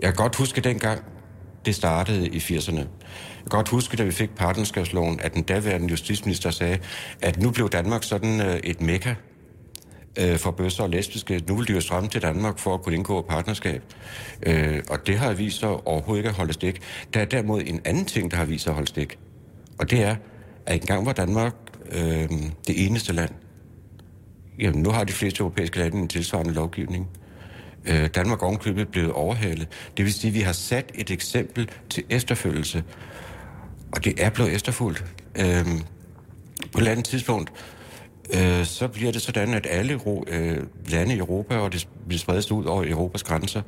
[0.00, 1.04] Jeg kan godt huske dengang,
[1.64, 2.78] det startede i 80'erne.
[2.78, 2.86] Jeg
[3.50, 6.78] kan godt huske, da vi fik partnerskabsloven, at den daværende justitsminister sagde,
[7.22, 9.14] at nu blev Danmark sådan øh, et mekka
[10.18, 11.42] øh, for bøsser og lesbiske.
[11.48, 13.82] Nu vil de jo strømme til Danmark for at kunne indgå partnerskab.
[14.42, 16.80] Øh, og det har vist sig overhovedet ikke at holde stik.
[17.14, 19.18] Der er derimod en anden ting, der har vist sig at holde stik.
[19.78, 20.16] Og det er,
[20.66, 21.54] at engang var Danmark
[21.92, 22.28] øh,
[22.66, 23.30] det eneste land.
[24.58, 27.08] Jamen, nu har de fleste europæiske lande en tilsvarende lovgivning.
[27.84, 29.68] Øh, Danmark ovenkøbet blevet overhalet.
[29.96, 32.84] Det vil sige, at vi har sat et eksempel til efterfølgelse.
[33.92, 35.04] Og det er blevet efterfulgt.
[35.38, 35.66] Øh,
[36.72, 37.52] på et andet tidspunkt,
[38.34, 40.58] øh, så bliver det sådan, at alle øh,
[40.88, 43.62] lande i Europa, og det bliver spredt ud over Europas grænser,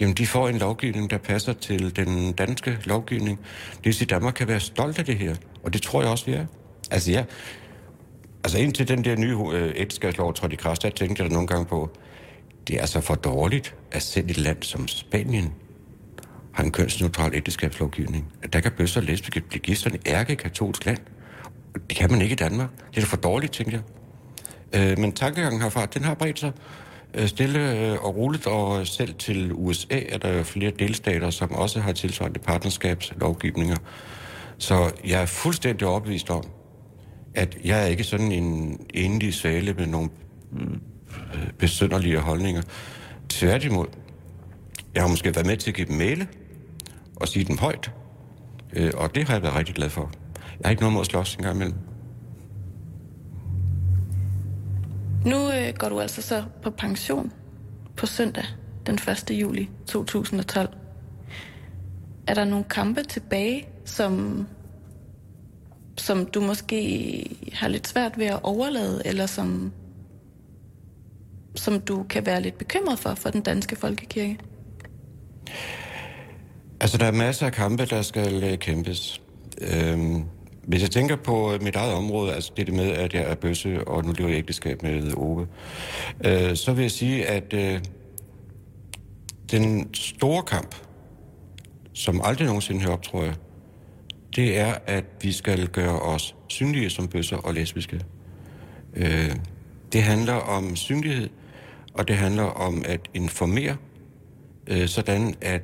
[0.00, 3.38] jamen de får en lovgivning, der passer til den danske lovgivning.
[3.76, 6.10] Det vil sige, at Danmark kan være stolt af det her, og det tror jeg
[6.10, 6.46] også, vi er.
[6.90, 7.24] Altså ja,
[8.44, 11.66] altså indtil den der nye øh, ægteskabslov trådte i kraft, der tænkte jeg nogle gange
[11.66, 11.90] på,
[12.68, 15.52] det er altså for dårligt, at selv et land som Spanien
[16.52, 18.32] har en kønsneutral ægteskabslovgivning.
[18.42, 20.98] At der kan bøsser og lesbiske blive gift sådan et ærkekatolsk land.
[21.88, 22.70] Det kan man ikke i Danmark.
[22.90, 24.90] Det er da for dårligt, tænker jeg.
[24.90, 26.52] Øh, men tankegangen herfra, den har bredt sig
[27.14, 31.80] øh, stille øh, og roligt, og selv til USA er der flere delstater, som også
[31.80, 33.76] har tilsvarende partnerskabslovgivninger.
[34.58, 36.44] Så jeg er fuldstændig overbevist om,
[37.34, 40.10] at jeg er ikke sådan en enlig svale med nogle
[41.34, 42.62] Øh, besønderlige holdninger.
[43.28, 43.86] Tværtimod,
[44.94, 46.28] jeg har måske været med til at give dem male
[47.16, 47.90] og sige dem højt,
[48.72, 50.10] øh, og det har jeg været rigtig glad for.
[50.36, 51.78] Jeg har ikke noget mod at slås engang imellem.
[55.26, 57.32] Nu øh, går du altså så på pension
[57.96, 58.44] på søndag
[58.86, 59.30] den 1.
[59.30, 60.68] juli 2012.
[62.26, 64.46] Er der nogle kampe tilbage, som,
[65.98, 69.72] som du måske har lidt svært ved at overlade, eller som,
[71.54, 74.38] som du kan være lidt bekymret for, for den danske folkekirke?
[76.80, 79.22] Altså, der er masser af kampe, der skal øh, kæmpes.
[79.60, 80.24] Øhm,
[80.62, 83.88] hvis jeg tænker på øh, mit eget område, altså det med, at jeg er bøsse,
[83.88, 85.46] og nu lever jeg ægteskab med Ove,
[86.24, 87.80] øh, så vil jeg sige, at øh,
[89.50, 90.74] den store kamp,
[91.92, 93.34] som aldrig nogensinde hører op, tror jeg,
[94.36, 98.00] det er, at vi skal gøre os synlige som bøsser og lesbiske.
[98.96, 99.36] Øh,
[99.92, 101.28] det handler om synlighed,
[101.94, 103.76] og det handler om at informere,
[104.66, 105.62] øh, sådan at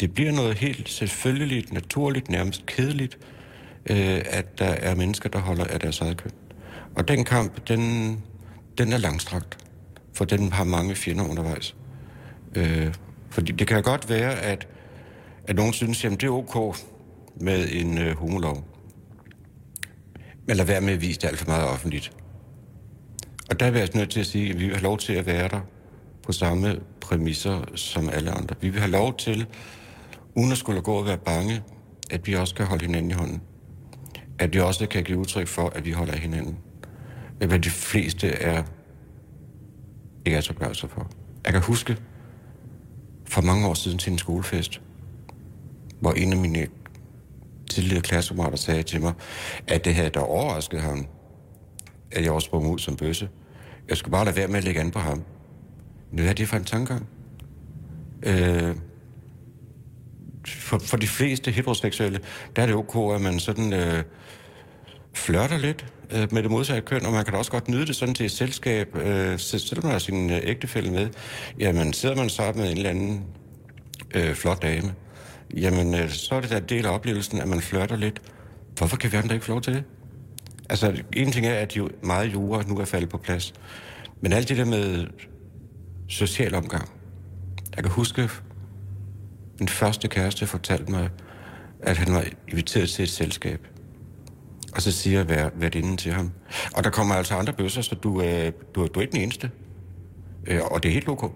[0.00, 3.18] det bliver noget helt selvfølgeligt, naturligt, nærmest kedeligt,
[3.90, 6.32] øh, at der er mennesker, der holder af deres eget køn.
[6.94, 8.22] Og den kamp, den,
[8.78, 9.58] den er langstrakt,
[10.12, 11.76] for den har mange fjender undervejs.
[12.54, 12.94] Øh,
[13.30, 14.68] fordi det kan godt være, at,
[15.48, 16.76] at nogen synes, at det er ok
[17.40, 18.64] med en øh, homolov.
[20.46, 22.12] Men lad være med at vise det alt for meget offentligt.
[23.50, 25.12] Og der er vi altså nødt til at sige, at vi vil have lov til
[25.12, 25.60] at være der
[26.22, 28.56] på samme præmisser som alle andre.
[28.60, 29.46] Vi vil have lov til,
[30.34, 31.62] uden at skulle gå og være bange,
[32.10, 33.42] at vi også kan holde hinanden i hånden.
[34.38, 36.58] At vi også kan give udtryk for, at vi holder hinanden.
[37.38, 38.62] Hvad de fleste er
[40.24, 41.10] ikke er så glade for.
[41.44, 41.96] Jeg kan huske
[43.24, 44.80] for mange år siden til en skolefest,
[46.00, 46.66] hvor en af mine
[47.70, 49.12] tidligere klassekammerater sagde til mig,
[49.68, 51.06] at det havde der overrasket ham,
[52.12, 53.28] at jeg også sprang ud som bøsse.
[53.88, 55.22] Jeg skulle bare lade være med at lægge an på ham.
[56.12, 57.06] Nu er det for en tankegang.
[58.22, 58.76] Øh,
[60.46, 62.20] for, for de fleste heteroseksuelle,
[62.56, 64.04] der er det ok, at man sådan øh,
[65.14, 67.96] flørter lidt øh, med det modsatte køn, og man kan da også godt nyde det
[67.96, 71.08] sådan til et selskab, øh, selvom man har sin øh, ægtefælle med.
[71.58, 73.24] Jamen, sidder man sammen med en eller anden
[74.14, 74.94] øh, flot dame,
[75.56, 78.22] jamen, øh, så er det da en del af oplevelsen, at man flørter lidt.
[78.78, 79.84] Hvorfor kan verden da ikke få lov til det?
[80.72, 83.54] Altså, en ting er, at jo meget jura nu er faldet på plads.
[84.20, 85.06] Men alt det der med
[86.08, 86.88] social omgang.
[87.76, 88.28] Jeg kan huske,
[89.58, 91.08] min første kæreste fortalte mig,
[91.82, 93.66] at han var inviteret til et selskab.
[94.74, 95.28] Og så siger jeg
[95.60, 96.32] vær, inde til ham.
[96.74, 99.50] Og der kommer altså andre bøsser, så du, øh, du, du er ikke den eneste.
[100.46, 101.32] Øh, og det er helt ok.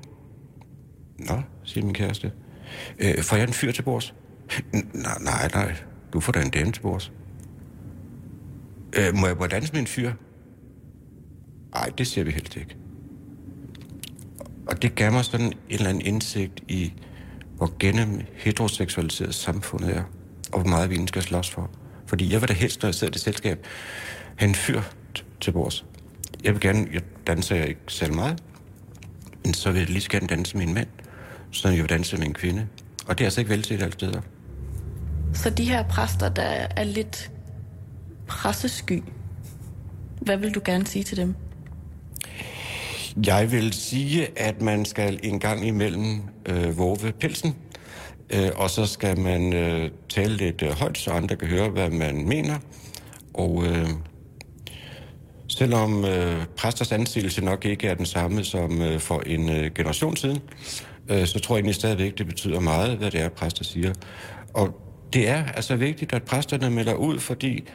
[1.18, 2.32] Nå, siger min kæreste.
[2.98, 4.14] Øh, får jeg en fyr til bords?
[4.72, 5.74] Nej, nej, nej.
[6.12, 7.12] Du får da en dame til bords.
[8.98, 10.12] Øh, må jeg bare danse med en fyr?
[11.74, 12.76] Nej, det ser vi helt ikke.
[14.66, 16.92] Og det gav mig sådan en eller anden indsigt i,
[17.56, 20.02] hvor gennem heteroseksualiseret samfundet er,
[20.52, 21.70] og hvor meget vi skal slås for.
[22.06, 23.66] Fordi jeg vil da helst, når jeg sidder i det selskab,
[24.36, 24.82] have en fyr
[25.40, 25.84] til bords.
[26.44, 28.42] Jeg vil gerne, jeg danser ikke selv meget,
[29.44, 30.88] men så vil jeg lige så gerne danse med en mand,
[31.50, 32.66] så jeg vil danse med en kvinde.
[33.06, 34.20] Og det er altså ikke velset alle steder.
[35.34, 37.30] Så de her præster, der er lidt
[38.26, 39.02] pressesky,
[40.20, 41.34] hvad vil du gerne sige til dem?
[43.26, 47.56] Jeg vil sige, at man skal en gang imellem øh, våge pelsen,
[48.30, 51.90] øh, og så skal man øh, tale lidt øh, højt, så andre kan høre, hvad
[51.90, 52.58] man mener.
[53.34, 53.88] Og øh,
[55.48, 60.16] selvom øh, præsters anseelse nok ikke er den samme som øh, for en øh, generation
[60.16, 60.38] siden,
[61.08, 63.92] øh, så tror jeg egentlig stadigvæk, det betyder meget, hvad det er, præster siger.
[64.54, 64.80] Og
[65.12, 67.68] det er altså vigtigt, at præsterne melder ud, fordi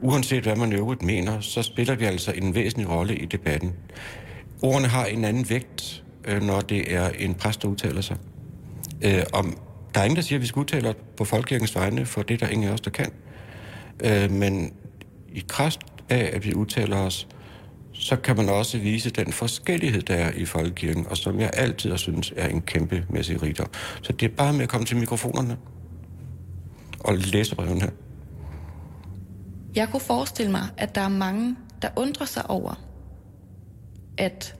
[0.00, 3.72] uanset hvad man øvrigt mener, så spiller vi altså en væsentlig rolle i debatten.
[4.62, 8.16] Ordene har en anden vægt, øh, når det er en præst, der udtaler sig.
[9.02, 9.58] Øh, om,
[9.94, 12.34] der er ingen, der siger, at vi skal udtale os på folkekirkens vegne, for det
[12.34, 13.12] er der ingen af os, der kan.
[14.04, 14.72] Øh, men
[15.32, 17.28] i kraft af, at vi udtaler os,
[17.92, 21.90] så kan man også vise den forskellighed, der er i folkekirken, og som jeg altid
[21.90, 23.66] har synes er en kæmpemæssig rigdom.
[24.02, 25.56] Så det er bare med at komme til mikrofonerne
[27.00, 27.90] og læse brevene her.
[29.76, 32.74] Jeg kunne forestille mig, at der er mange, der undrer sig over,
[34.18, 34.56] at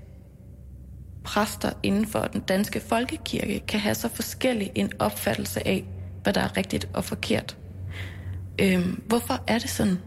[1.25, 5.85] præster inden for den danske folkekirke kan have så forskellig en opfattelse af,
[6.23, 7.57] hvad der er rigtigt og forkert.
[8.61, 9.99] Øhm, hvorfor er det sådan?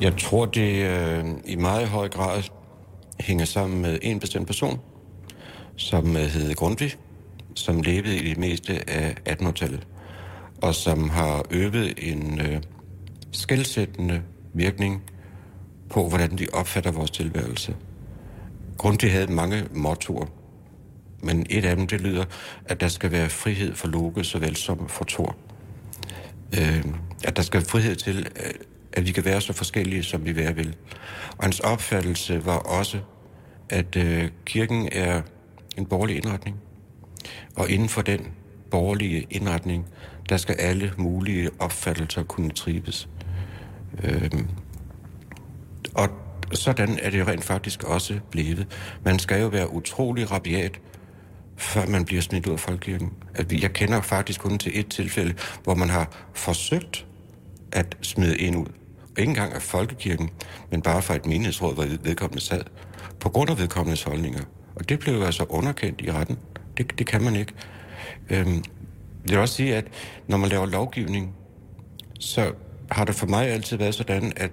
[0.00, 2.42] Jeg tror, det øh, i meget høj grad
[3.20, 4.80] hænger sammen med en bestemt person,
[5.76, 6.92] som øh, hed Grundtvig,
[7.54, 9.86] som levede i det meste af 1800-tallet,
[10.62, 12.62] og som har øvet en øh,
[13.32, 14.22] skældsættende
[14.54, 15.02] virkning
[15.90, 17.76] på, hvordan de opfatter vores tilværelse.
[18.78, 20.26] Grundtvig havde mange mottoer,
[21.22, 22.24] men et af dem, det lyder,
[22.64, 25.36] at der skal være frihed for Loke såvel som for Thor.
[26.58, 26.84] Øh,
[27.24, 28.52] at der skal være frihed til, øh,
[28.92, 30.76] at vi kan være så forskellige, som vi være vil.
[31.38, 32.98] Og hans opfattelse var også,
[33.68, 35.22] at øh, kirken er
[35.76, 36.56] en borgerlig indretning.
[37.56, 38.26] Og inden for den
[38.72, 39.86] borgerlige indretning,
[40.28, 43.08] der skal alle mulige opfattelser kunne tribes.
[44.04, 44.30] Øh,
[45.94, 46.08] og
[46.52, 48.66] sådan er det rent faktisk også blevet.
[49.04, 50.80] Man skal jo være utrolig rabiat,
[51.56, 53.12] før man bliver smidt ud af folkekirken.
[53.52, 57.06] Jeg kender faktisk kun til et tilfælde, hvor man har forsøgt
[57.72, 58.66] at smide en ud.
[59.02, 60.30] Og ikke engang af folkekirken,
[60.70, 62.62] men bare fra et menighedsråd, hvor vedkommende sad.
[63.20, 64.42] På grund af vedkommendes holdninger.
[64.74, 66.38] Og det blev jo altså underkendt i retten.
[66.76, 67.52] Det, det kan man ikke.
[68.32, 68.64] Øhm,
[69.24, 69.84] jeg vil også sige, at
[70.26, 71.34] når man laver lovgivning,
[72.20, 72.52] så
[72.90, 74.50] har det for mig altid været sådan, at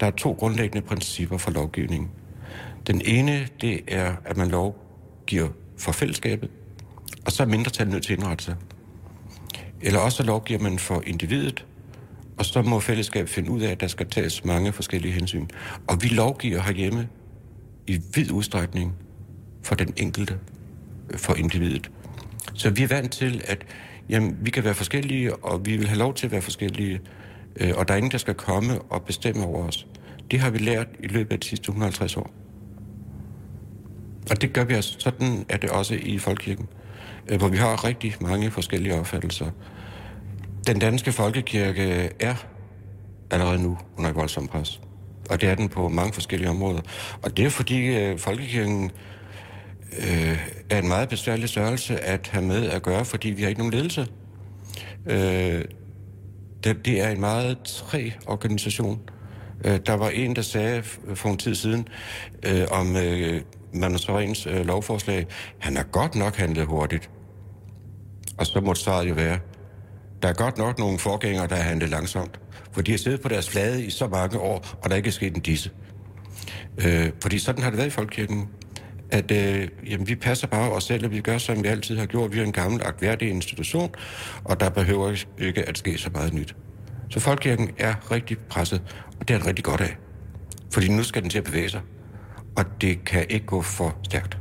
[0.00, 2.10] der er to grundlæggende principper for lovgivning.
[2.86, 6.50] Den ene, det er, at man lovgiver for fællesskabet,
[7.26, 8.56] og så er mindretallet nødt til at indrette sig.
[9.80, 11.66] Eller også lovgiver man for individet,
[12.38, 15.46] og så må fællesskabet finde ud af, at der skal tages mange forskellige hensyn.
[15.86, 17.08] Og vi lovgiver herhjemme
[17.86, 18.94] i vid udstrækning
[19.62, 20.38] for den enkelte,
[21.16, 21.90] for individet.
[22.54, 23.66] Så vi er vant til, at
[24.08, 27.00] jamen, vi kan være forskellige, og vi vil have lov til at være forskellige,
[27.56, 29.86] øh, og der er ingen, der skal komme og bestemme over os.
[30.30, 32.30] Det har vi lært i løbet af de sidste 150 år.
[34.30, 34.94] Og det gør vi altså.
[34.98, 36.66] Sådan er det også i Folkekirken,
[37.28, 39.50] øh, hvor vi har rigtig mange forskellige opfattelser.
[40.66, 42.34] Den danske folkekirke er
[43.30, 44.80] allerede nu under et voldsomt pres.
[45.30, 46.80] Og det er den på mange forskellige områder.
[47.22, 48.90] Og det er fordi øh, folkekirken
[49.98, 53.60] øh, er en meget besværlig størrelse at have med at gøre, fordi vi har ikke
[53.60, 54.06] nogen ledelse.
[55.06, 55.64] Øh,
[56.64, 59.00] det, det er en meget træ organisation.
[59.64, 60.82] Øh, der var en, der sagde
[61.14, 61.88] for en tid siden
[62.46, 63.42] øh, om øh,
[63.74, 65.26] Magnus øh, lovforslag,
[65.58, 67.10] han har godt nok handlet hurtigt.
[68.38, 69.38] Og så måtte svaret jo være,
[70.22, 72.40] der er godt nok nogle forgængere, der har handlet langsomt.
[72.72, 75.12] For de har siddet på deres flade i så mange år, og der er ikke
[75.12, 75.70] sket en disse.
[76.84, 78.48] Øh, fordi sådan har det været i Folkekirken.
[79.10, 82.06] At øh, jamen, vi passer bare os selv, og vi gør, som vi altid har
[82.06, 82.32] gjort.
[82.32, 83.94] Vi er en gammel, agtværdig institution,
[84.44, 86.56] og der behøver ikke at ske så meget nyt.
[87.10, 88.82] Så Folkekirken er rigtig presset,
[89.20, 89.96] og det er den rigtig godt af.
[90.72, 91.80] Fordi nu skal den til at bevæge sig,
[92.56, 94.38] og det kan ikke gå for stærkt.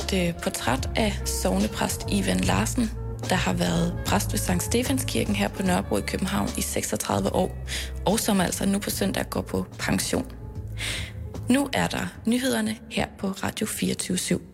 [0.00, 2.90] Et øh, portræt af sovnepræst Ivan Larsen,
[3.28, 7.56] der har været præst ved Sankt Stefanskirken her på Nørrebro i København i 36 år,
[8.06, 10.26] og som altså nu på søndag går på pension.
[11.48, 14.49] Nu er der nyhederne her på Radio 24 /7.